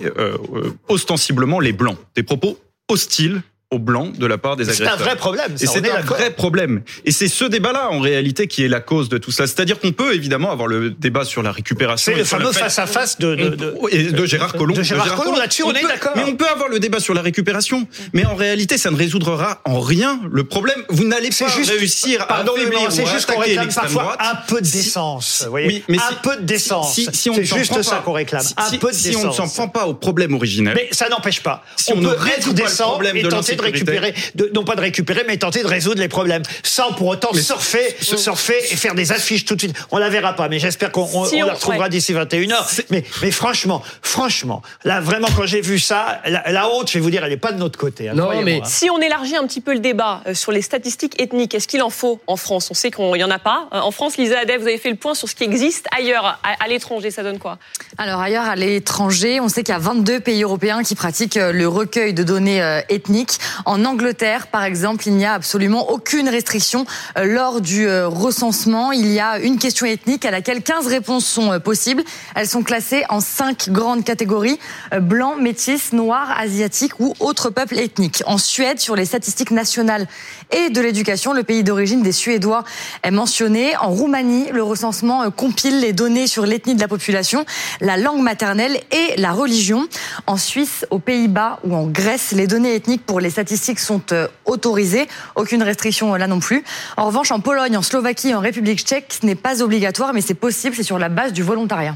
ostensiblement 0.88 1.60
les 1.60 1.74
blancs, 1.74 1.98
des 2.16 2.24
propos 2.24 2.60
hostiles 2.90 3.42
aux 3.71 3.80
blancs 3.80 4.15
de 4.17 4.25
la 4.28 4.38
part 4.38 4.56
des 4.56 4.63
C'est 4.65 4.84
agresseurs. 4.84 4.93
un 4.93 4.97
vrai 5.04 5.15
problème. 5.15 5.51
Et 5.60 5.65
ça, 5.65 5.73
c'est 5.73 5.86
est 5.86 5.89
un 5.91 6.01
vrai 6.01 6.30
problème. 6.30 6.82
Et 7.04 7.12
c'est 7.12 7.28
ce 7.28 7.45
débat-là, 7.45 7.89
en 7.91 7.99
réalité, 7.99 8.47
qui 8.47 8.63
est 8.63 8.67
la 8.67 8.80
cause 8.80 9.10
de 9.10 9.17
tout 9.17 9.32
ça. 9.32 9.47
C'est-à-dire 9.47 9.80
qu'on 9.80 9.91
peut 9.91 10.13
évidemment 10.13 10.51
avoir 10.51 10.67
le 10.67 10.91
débat 10.91 11.25
sur 11.25 11.41
la 11.41 11.51
récupération. 11.51 12.12
C'est 12.13 12.17
le 12.17 12.23
fameux 12.25 12.51
face-à-face 12.51 13.17
de, 13.19 13.34
de, 13.36 13.49
de- 13.49 13.75
et 13.91 14.12
de 14.12 14.25
Gérard 14.25 14.54
Collomb. 14.54 14.75
de 14.75 14.84
Gérard 14.84 15.15
Collomb. 15.15 15.36
Là-dessus, 15.36 15.63
on 15.63 15.73
est 15.73 15.82
d'accord. 15.82 16.13
Mais 16.15 16.23
on 16.23 16.36
peut 16.36 16.47
avoir 16.47 16.69
le 16.69 16.80
débat 16.80 16.99
sur 16.99 17.13
la 17.15 17.21
récupération. 17.23 17.88
Mais 18.13 18.23
en 18.25 18.36
réalité, 18.36 18.78
ça 18.78 18.91
ne 18.91 18.97
résoudra 18.97 19.62
en 19.65 19.80
rien 19.80 20.21
le 20.32 20.43
problème. 20.43 20.84
Vous 20.89 21.04
n'allez 21.04 21.30
pas 21.30 21.36
C'est 21.36 21.49
juste- 21.49 21.71
réussir 21.71 22.21
à 22.30 22.41
affaiblir 22.41 22.91
c'est 22.91 23.06
juste 23.08 23.25
qu'on 23.32 23.39
réclame 23.39 23.73
parfois 23.73 24.04
droite. 24.04 24.19
un 24.21 24.36
peu 24.47 24.62
de 24.62 24.67
décence. 24.69 25.25
si- 25.39 25.43
vous 25.45 25.49
voyez 25.49 25.67
oui, 25.67 25.84
mais 25.89 25.97
un 25.97 26.01
si- 26.10 26.15
peu 26.21 26.36
de 26.38 26.43
décence. 26.43 26.93
Si, 26.93 27.06
si 27.12 27.30
c'est 27.34 27.43
juste 27.43 27.82
ça 27.82 28.01
qu'on 28.06 28.13
réclame. 28.13 28.41
si- 28.43 28.54
un 28.58 28.69
si- 28.69 28.78
peu 28.78 28.91
de 28.91 28.95
si 28.95 29.08
décence. 29.10 29.23
on 29.39 29.43
ne 29.43 29.47
s'en 29.47 29.47
prend 29.49 29.67
pas 29.67 29.88
au 29.88 29.93
problème 29.95 30.34
originel, 30.36 30.73
Mais 30.75 30.88
ça 30.91 31.10
n'empêche 31.10 31.41
pas. 31.41 31.63
Si 31.78 31.91
on, 31.93 31.97
ne 31.97 32.08
résout 32.10 32.54
pas 32.54 32.63
le 32.69 32.75
problème 32.84 33.21
de 33.21 33.30
tenter 33.56 33.72
de 33.72 33.74
récupérer, 33.74 34.13
de, 34.36 34.52
non 34.54 34.63
pas 34.63 34.76
de 34.76 34.82
récupérer, 34.82 35.24
mais 35.28 35.38
tenter 35.38 35.62
de 35.63 35.68
résoudre 35.68 36.00
les 36.02 36.08
problèmes, 36.08 36.44
sans 36.63 36.94
pour 36.94 37.08
autant 37.08 37.34
surfer, 37.34 37.96
surfer 38.02 38.58
et 38.72 38.76
faire 38.76 38.96
des 38.96 39.12
affiches 39.12 39.46
tout 39.46 39.56
de 39.56 39.62
suite. 39.62 39.76
On 39.91 39.98
la 39.98 40.10
verra 40.10 40.34
pas, 40.34 40.50
mais 40.50 40.60
j'espère 40.60 40.91
qu'on 40.91 41.04
on- 41.13 41.26
Si 41.26 41.36
on 41.36 41.44
on- 41.44 41.48
la 41.48 41.54
retrouvera 41.54 41.84
ouais. 41.84 41.89
d'ici 41.89 42.13
21h. 42.13 42.82
Mais, 42.89 43.04
mais 43.22 43.32
franchement, 43.32 43.82
franchement, 44.02 44.62
là 44.84 45.02
vraiment 45.02 45.28
quand 45.36 45.46
j'ai 45.46 45.62
vu 45.62 45.80
ça, 45.80 46.22
la, 46.26 46.44
la 46.52 46.70
honte, 46.70 46.89
je 46.89 46.94
vais 46.96 47.00
vous 47.00 47.10
dire, 47.10 47.24
elle 47.24 47.32
est 47.32 47.38
pas 47.38 47.52
de 47.52 47.58
notre 47.60 47.78
côté. 47.80 48.10
hein, 48.10 48.13
Non, 48.15 48.41
mais 48.44 48.58
hein. 48.62 48.65
Si 48.65 48.89
on 48.89 49.00
élargit 49.00 49.36
un 49.36 49.46
petit 49.48 49.62
peu 49.62 49.74
le 49.74 49.80
débat 49.80 50.22
euh, 50.28 50.34
sur 50.34 50.52
les 50.52 50.62
statistiques 50.62 51.20
ethniques, 51.22 51.54
est-ce 51.56 51.68
qu'il 51.68 51.82
en 51.82 51.89
faut 51.89 52.20
en 52.28 52.36
France? 52.38 52.70
On 52.72 52.74
sait 52.74 52.91
qu'il 52.91 53.06
n'y 53.06 53.24
en 53.24 53.32
a 53.32 53.39
pas. 53.39 53.68
Euh, 53.74 53.80
En 53.80 53.91
France, 53.91 54.18
Lisa 54.18 54.39
Adef, 54.39 54.62
vous 54.62 54.68
avez 54.68 54.78
fait 54.78 54.89
le 54.89 54.96
point 54.96 55.13
sur 55.15 55.28
ce 55.30 55.36
qui 55.36 55.44
existe 55.44 55.86
ailleurs, 55.98 56.26
à, 56.44 56.63
à 56.63 56.68
l'étranger. 56.68 57.12
Ça 57.12 57.24
donne 57.24 57.39
quoi? 57.39 57.58
Alors 57.98 58.20
ailleurs, 58.22 58.46
à 58.46 58.56
l'étranger, 58.56 59.39
on 59.39 59.50
sait 59.50 59.63
qu'il 59.63 59.74
y 59.74 59.76
a 59.76 59.80
22 59.80 60.20
pays 60.20 60.44
européens 60.44 60.84
qui 60.84 60.96
pratiquent 60.96 61.38
euh, 61.38 61.52
le 61.52 61.68
recueil 61.68 62.13
de 62.13 62.24
données 62.24 62.62
ethniques. 62.89 63.38
En 63.66 63.86
Angleterre, 63.86 64.48
par 64.48 64.64
exemple, 64.64 65.08
il 65.08 65.16
n'y 65.16 65.26
a 65.26 65.34
absolument 65.34 65.92
aucune 65.92 66.30
restriction 66.30 66.86
euh, 67.18 67.26
lors 67.26 67.62
du 67.62 67.88
euh, 67.88 68.08
recensement. 68.08 68.92
Il 68.92 69.12
y 69.12 69.20
a 69.20 69.40
une 69.40 69.58
question 69.58 69.86
ethnique 69.86 70.26
à 70.26 70.32
laquelle 70.32 70.62
15 70.62 70.88
réponses 70.88 71.26
sont 71.26 71.52
euh, 71.52 71.60
possibles. 71.60 72.04
Elles 72.36 72.48
sont 72.48 72.64
classées 72.64 73.04
en 73.10 73.20
cinq 73.20 73.70
grandes 73.70 74.04
catégories 74.04 74.60
blanc, 75.00 75.36
métis, 75.36 75.94
noir, 75.94 76.36
asiatique 76.38 77.00
ou 77.00 77.14
autres 77.20 77.50
peuples 77.50 77.78
ethniques. 77.78 78.24
En 78.26 78.38
Suède, 78.38 78.80
sur 78.80 78.96
les 78.96 79.06
statistiques 79.06 79.52
nationales 79.52 80.08
et 80.52 80.70
de 80.70 80.82
l'éducation, 80.82 81.34
le 81.34 81.44
pays 81.44 81.64
d'origine 81.64 82.02
des 82.02 82.12
Suédois 82.12 82.64
est 83.04 83.12
mentionné. 83.12 83.76
En 83.78 83.90
Roumanie, 83.90 84.48
le 84.52 84.64
recensement 84.64 85.30
compile 85.32 85.80
les 85.80 85.94
données 85.94 86.28
sur 86.28 86.46
l'ethnie 86.46 86.76
de 86.76 86.82
la 86.82 86.88
population, 86.88 87.46
la 87.82 87.98
langue 87.98 88.22
maternelle 88.22 88.80
et 88.92 89.20
la 89.20 89.32
religion. 89.32 89.88
En 90.28 90.38
Suisse, 90.38 90.86
aux 90.90 91.00
Pays-Bas 91.00 91.60
ou 91.64 91.76
en 91.76 91.88
Grèce, 91.88 92.32
les 92.32 92.48
données 92.48 92.76
ethniques 92.76 93.06
pour 93.06 93.20
les 93.20 93.30
statistiques 93.36 93.80
sont 93.80 94.02
euh, 94.13 94.30
autorisées. 94.45 95.10
Aucune 95.36 95.62
restriction 95.62 96.13
euh, 96.13 96.17
là 96.17 96.28
non 96.28 96.39
plus. 96.39 96.63
En 96.95 97.06
revanche, 97.06 97.32
en 97.32 97.41
Pologne, 97.41 97.76
en 97.76 97.82
Slovaquie 97.82 98.34
en 98.34 98.39
République 98.39 98.80
tchèque, 98.80 99.17
ce 99.19 99.26
n'est 99.26 99.36
pas 99.36 99.62
obligatoire, 99.62 100.13
mais 100.13 100.21
c'est 100.21 100.34
possible, 100.34 100.74
c'est 100.74 100.84
sur 100.84 100.98
la 100.98 101.10
base 101.10 101.34
du 101.34 101.43
volontariat. 101.43 101.95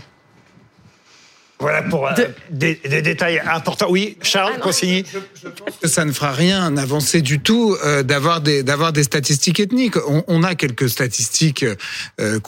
Voilà 1.61 1.81
pour 1.81 2.07
euh, 2.07 2.11
des, 2.51 2.79
des 2.85 3.01
détails 3.01 3.41
importants. 3.45 3.87
Oui, 3.89 4.17
Charles 4.21 4.53
Ah 4.55 4.57
non. 4.59 4.63
Consigny. 4.63 5.03
que 5.81 5.87
ça 5.89 6.05
ne 6.05 6.11
fera 6.13 6.31
rien 6.31 6.77
avancer 6.77 7.21
du 7.21 7.39
tout 7.41 7.75
euh, 7.83 8.01
d'avoir 8.01 8.39
des 8.39 8.63
d'avoir 8.63 8.93
des 8.93 9.03
statistiques 9.03 9.59
ethniques. 9.59 9.97
On, 10.07 10.23
on 10.27 10.43
a 10.43 10.55
quelques 10.55 10.89
statistiques 10.89 11.65
euh, 12.21 12.39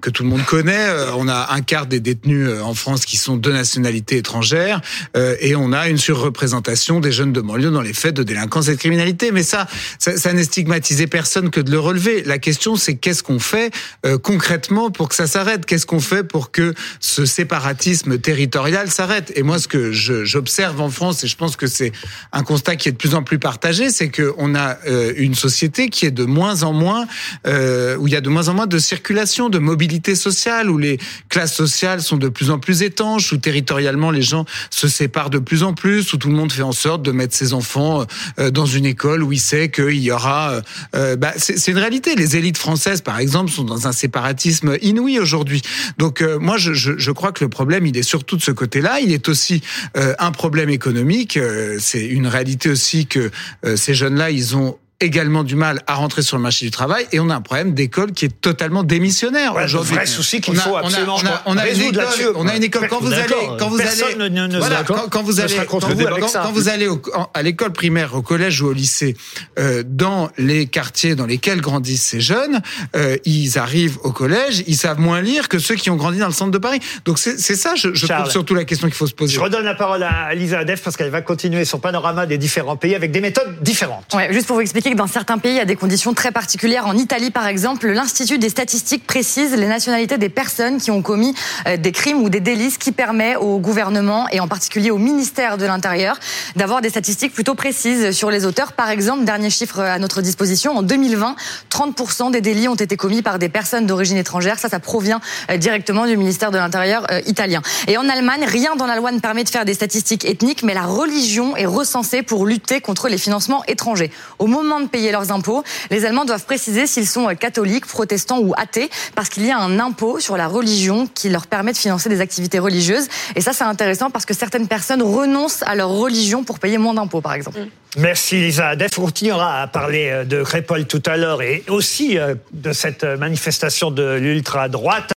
que 0.00 0.10
tout 0.10 0.24
le 0.24 0.28
monde 0.28 0.44
connaît. 0.44 0.88
Euh, 0.88 1.12
On 1.14 1.28
a 1.28 1.52
un 1.52 1.60
quart 1.60 1.86
des 1.86 2.00
détenus 2.00 2.48
euh, 2.48 2.60
en 2.62 2.74
France 2.74 3.04
qui 3.04 3.16
sont 3.18 3.36
de 3.36 3.52
nationalité 3.52 4.16
étrangère 4.16 4.80
euh, 5.16 5.36
et 5.40 5.54
on 5.54 5.72
a 5.72 5.88
une 5.88 5.98
surreprésentation 5.98 6.98
des 6.98 7.12
jeunes 7.12 7.32
de 7.32 7.40
banlieue 7.40 7.70
dans 7.70 7.82
les 7.82 7.92
faits 7.94 8.14
de 8.14 8.24
délinquance 8.24 8.66
et 8.66 8.72
de 8.74 8.80
criminalité. 8.80 9.30
Mais 9.30 9.44
ça, 9.44 9.68
ça, 10.00 10.16
ça 10.16 10.32
n'est 10.32 10.42
stigmatisé 10.44 11.06
personne 11.06 11.50
que 11.50 11.60
de 11.60 11.70
le 11.70 11.78
relever. 11.78 12.24
La 12.24 12.38
question, 12.38 12.74
c'est 12.74 12.96
qu'est-ce 12.96 13.22
qu'on 13.22 13.38
fait 13.38 13.70
euh, 14.06 14.18
concrètement 14.18 14.90
pour 14.90 15.08
que 15.08 15.14
ça 15.14 15.28
s'arrête? 15.28 15.66
Qu'est-ce 15.66 15.86
qu'on 15.86 16.00
fait 16.00 16.24
pour 16.24 16.50
que 16.50 16.74
ce 16.98 17.24
séparatisme 17.24 18.18
territorial 18.40 18.90
s'arrête 18.90 19.32
Et 19.36 19.42
moi, 19.42 19.58
ce 19.58 19.68
que 19.68 19.92
j'observe 19.92 20.80
en 20.80 20.88
France, 20.88 21.24
et 21.24 21.26
je 21.26 21.36
pense 21.36 21.56
que 21.56 21.66
c'est 21.66 21.92
un 22.32 22.42
constat 22.42 22.76
qui 22.76 22.88
est 22.88 22.92
de 22.92 22.96
plus 22.96 23.14
en 23.14 23.22
plus 23.22 23.38
partagé, 23.38 23.90
c'est 23.90 24.08
que 24.08 24.32
on 24.38 24.54
a 24.54 24.78
euh, 24.86 25.12
une 25.16 25.34
société 25.34 25.90
qui 25.90 26.06
est 26.06 26.10
de 26.10 26.24
moins 26.24 26.62
en 26.62 26.72
moins, 26.72 27.06
euh, 27.46 27.96
où 27.96 28.06
il 28.06 28.12
y 28.12 28.16
a 28.16 28.20
de 28.20 28.30
moins 28.30 28.48
en 28.48 28.54
moins 28.54 28.66
de 28.66 28.78
circulation, 28.78 29.50
de 29.50 29.58
mobilité 29.58 30.14
sociale, 30.14 30.70
où 30.70 30.78
les 30.78 30.98
classes 31.28 31.54
sociales 31.54 32.00
sont 32.00 32.16
de 32.16 32.28
plus 32.28 32.50
en 32.50 32.58
plus 32.58 32.82
étanches, 32.82 33.32
où 33.32 33.36
territorialement 33.36 34.10
les 34.10 34.22
gens 34.22 34.46
se 34.70 34.88
séparent 34.88 35.30
de 35.30 35.38
plus 35.38 35.62
en 35.62 35.74
plus, 35.74 36.12
où 36.12 36.16
tout 36.16 36.28
le 36.28 36.34
monde 36.34 36.52
fait 36.52 36.62
en 36.62 36.72
sorte 36.72 37.02
de 37.02 37.12
mettre 37.12 37.34
ses 37.34 37.52
enfants 37.52 38.06
euh, 38.38 38.50
dans 38.50 38.66
une 38.66 38.86
école 38.86 39.22
où 39.22 39.32
il 39.32 39.40
sait 39.40 39.70
qu'il 39.70 39.98
y 39.98 40.10
aura. 40.10 40.62
bah, 40.92 41.32
c'est 41.36 41.70
une 41.70 41.78
réalité. 41.78 42.14
Les 42.14 42.36
élites 42.36 42.58
françaises, 42.58 43.00
par 43.00 43.18
exemple, 43.18 43.50
sont 43.50 43.64
dans 43.64 43.86
un 43.86 43.92
séparatisme 43.92 44.76
inouï 44.80 45.18
aujourd'hui. 45.18 45.62
Donc 45.98 46.22
moi, 46.22 46.56
je 46.56 47.10
crois 47.10 47.32
que 47.32 47.44
le 47.44 47.50
problème, 47.50 47.86
il 47.86 47.96
est 47.96 48.02
surtout 48.02 48.29
de 48.36 48.42
ce 48.42 48.50
côté-là. 48.50 49.00
Il 49.00 49.12
est 49.12 49.28
aussi 49.28 49.62
euh, 49.96 50.14
un 50.18 50.32
problème 50.32 50.70
économique. 50.70 51.36
Euh, 51.36 51.76
c'est 51.80 52.04
une 52.04 52.26
réalité 52.26 52.70
aussi 52.70 53.06
que 53.06 53.30
euh, 53.64 53.76
ces 53.76 53.94
jeunes-là, 53.94 54.30
ils 54.30 54.56
ont 54.56 54.78
également 55.00 55.44
du 55.44 55.56
mal 55.56 55.80
à 55.86 55.94
rentrer 55.94 56.22
sur 56.22 56.36
le 56.36 56.42
marché 56.42 56.64
du 56.64 56.70
travail 56.70 57.06
et 57.12 57.20
on 57.20 57.30
a 57.30 57.34
un 57.34 57.40
problème 57.40 57.72
d'école 57.74 58.12
qui 58.12 58.26
est 58.26 58.40
totalement 58.40 58.82
démissionnaire 58.82 59.54
Ouais, 59.54 59.64
aujourd'hui. 59.64 59.94
vrai 59.94 60.06
souci 60.06 60.40
qu'il 60.40 60.54
On 60.54 60.58
a- 60.58 60.60
faut 60.60 60.70
on 60.70 60.76
a- 60.76 60.80
absolument 60.80 61.16
on 61.22 61.26
a, 61.26 61.42
on 61.46 61.56
a 61.56 61.62
une 61.66 61.68
résoudre 61.74 61.88
école, 62.00 62.04
là-dessus. 62.04 62.26
on 62.36 62.46
a 62.48 62.56
une 62.56 62.62
école 62.64 62.88
quand 62.88 63.00
vous 63.00 63.12
allez 63.12 63.22
quand 63.58 63.68
vous 63.68 63.76
Personne 63.78 64.20
allez 64.20 64.58
voilà, 64.58 64.82
quand, 64.84 65.08
quand 65.10 65.22
vous 65.22 65.40
allez 65.40 65.54
quand 65.66 65.78
vous 65.84 66.04
quand- 66.32 66.52
vous 66.52 66.68
allez 66.68 66.86
au- 66.86 67.00
en- 67.14 67.30
à 67.32 67.42
l'école 67.42 67.72
primaire, 67.72 68.14
au 68.14 68.22
collège 68.22 68.60
ou 68.60 68.66
au 68.68 68.72
lycée, 68.72 69.16
euh, 69.58 69.82
dans 69.86 70.28
les 70.36 70.66
quartiers 70.66 71.14
dans 71.14 71.26
lesquels 71.26 71.60
grandissent 71.60 72.02
ces 72.04 72.20
jeunes, 72.20 72.60
euh, 72.94 73.16
ils 73.24 73.58
arrivent 73.58 73.98
au 74.04 74.12
collège, 74.12 74.64
ils 74.66 74.76
savent 74.76 75.00
moins 75.00 75.22
lire 75.22 75.48
que 75.48 75.58
ceux 75.58 75.76
qui 75.76 75.88
ont 75.90 75.96
grandi 75.96 76.18
dans 76.18 76.26
le 76.26 76.32
centre 76.32 76.50
de 76.50 76.58
Paris. 76.58 76.80
Donc 77.06 77.18
c'est 77.18 77.40
c'est 77.40 77.56
ça, 77.56 77.74
je, 77.74 77.94
je 77.94 78.06
Charles. 78.06 78.22
trouve 78.22 78.32
surtout 78.32 78.54
la 78.54 78.64
question 78.64 78.86
qu'il 78.88 78.96
faut 78.96 79.06
se 79.06 79.14
poser. 79.14 79.34
Je 79.34 79.40
redonne 79.40 79.64
la 79.64 79.74
parole 79.74 80.02
à 80.02 80.34
Lisa 80.34 80.58
Adef 80.58 80.82
parce 80.82 80.96
qu'elle 80.96 81.10
va 81.10 81.22
continuer 81.22 81.64
son 81.64 81.78
panorama 81.78 82.26
des 82.26 82.36
différents 82.38 82.76
pays 82.76 82.94
avec 82.94 83.10
des 83.12 83.20
méthodes 83.22 83.62
différentes. 83.62 84.12
Ouais, 84.14 84.30
juste 84.32 84.46
pour 84.46 84.56
vous 84.56 84.62
expliquer 84.62 84.89
dans 84.94 85.06
certains 85.06 85.38
pays, 85.38 85.58
a 85.60 85.64
des 85.64 85.76
conditions 85.76 86.14
très 86.14 86.32
particulières. 86.32 86.86
En 86.86 86.96
Italie, 86.96 87.30
par 87.30 87.46
exemple, 87.46 87.88
l'Institut 87.88 88.38
des 88.38 88.48
statistiques 88.48 89.06
précise 89.06 89.54
les 89.54 89.66
nationalités 89.66 90.18
des 90.18 90.28
personnes 90.28 90.78
qui 90.78 90.90
ont 90.90 91.02
commis 91.02 91.34
euh, 91.66 91.76
des 91.76 91.92
crimes 91.92 92.22
ou 92.22 92.28
des 92.28 92.40
délits, 92.40 92.72
ce 92.72 92.78
qui 92.78 92.92
permet 92.92 93.36
au 93.36 93.58
gouvernement 93.58 94.28
et 94.30 94.40
en 94.40 94.48
particulier 94.48 94.90
au 94.90 94.98
ministère 94.98 95.58
de 95.58 95.64
l'Intérieur 95.64 96.18
d'avoir 96.56 96.80
des 96.80 96.88
statistiques 96.88 97.32
plutôt 97.32 97.54
précises 97.54 98.12
sur 98.12 98.30
les 98.30 98.46
auteurs. 98.46 98.72
Par 98.72 98.90
exemple, 98.90 99.24
dernier 99.24 99.50
chiffre 99.50 99.80
à 99.80 99.98
notre 99.98 100.22
disposition, 100.22 100.76
en 100.76 100.82
2020, 100.82 101.36
30% 101.70 102.30
des 102.30 102.40
délits 102.40 102.68
ont 102.68 102.74
été 102.74 102.96
commis 102.96 103.22
par 103.22 103.38
des 103.38 103.48
personnes 103.48 103.86
d'origine 103.86 104.16
étrangère. 104.16 104.58
Ça, 104.58 104.68
ça 104.68 104.80
provient 104.80 105.20
euh, 105.50 105.56
directement 105.56 106.06
du 106.06 106.16
ministère 106.16 106.50
de 106.50 106.58
l'Intérieur 106.58 107.06
euh, 107.10 107.20
italien. 107.26 107.62
Et 107.86 107.96
en 107.96 108.08
Allemagne, 108.08 108.44
rien 108.46 108.76
dans 108.76 108.86
la 108.86 108.96
loi 108.96 109.12
ne 109.12 109.20
permet 109.20 109.44
de 109.44 109.50
faire 109.50 109.64
des 109.64 109.74
statistiques 109.74 110.24
ethniques, 110.24 110.62
mais 110.62 110.74
la 110.74 110.84
religion 110.84 111.56
est 111.56 111.66
recensée 111.66 112.22
pour 112.22 112.46
lutter 112.46 112.80
contre 112.80 113.08
les 113.08 113.18
financements 113.18 113.62
étrangers. 113.66 114.10
Au 114.38 114.46
moment 114.46 114.79
de 114.82 114.88
payer 114.88 115.12
leurs 115.12 115.32
impôts, 115.32 115.62
les 115.90 116.04
Allemands 116.04 116.24
doivent 116.24 116.44
préciser 116.44 116.86
s'ils 116.86 117.06
sont 117.06 117.28
euh, 117.28 117.34
catholiques, 117.34 117.86
protestants 117.86 118.40
ou 118.40 118.54
athées, 118.56 118.90
parce 119.14 119.28
qu'il 119.28 119.46
y 119.46 119.50
a 119.50 119.58
un 119.58 119.78
impôt 119.78 120.20
sur 120.20 120.36
la 120.36 120.46
religion 120.46 121.06
qui 121.06 121.28
leur 121.28 121.46
permet 121.46 121.72
de 121.72 121.78
financer 121.78 122.08
des 122.08 122.20
activités 122.20 122.58
religieuses. 122.58 123.08
Et 123.36 123.40
ça, 123.40 123.52
c'est 123.52 123.64
intéressant 123.64 124.10
parce 124.10 124.26
que 124.26 124.34
certaines 124.34 124.68
personnes 124.68 125.02
renoncent 125.02 125.62
à 125.62 125.74
leur 125.74 125.90
religion 125.90 126.44
pour 126.44 126.58
payer 126.58 126.78
moins 126.78 126.94
d'impôts, 126.94 127.20
par 127.20 127.34
exemple. 127.34 127.60
Merci 127.96 128.36
Lisa 128.36 128.68
Adef. 128.68 128.98
On 128.98 129.06
continuera 129.06 129.62
à 129.62 129.66
parler 129.66 130.08
euh, 130.10 130.24
de 130.24 130.42
Crépol 130.42 130.86
tout 130.86 131.02
à 131.06 131.16
l'heure 131.16 131.42
et 131.42 131.64
aussi 131.68 132.18
euh, 132.18 132.34
de 132.52 132.72
cette 132.72 133.04
manifestation 133.04 133.90
de 133.90 134.14
l'ultra-droite. 134.14 135.04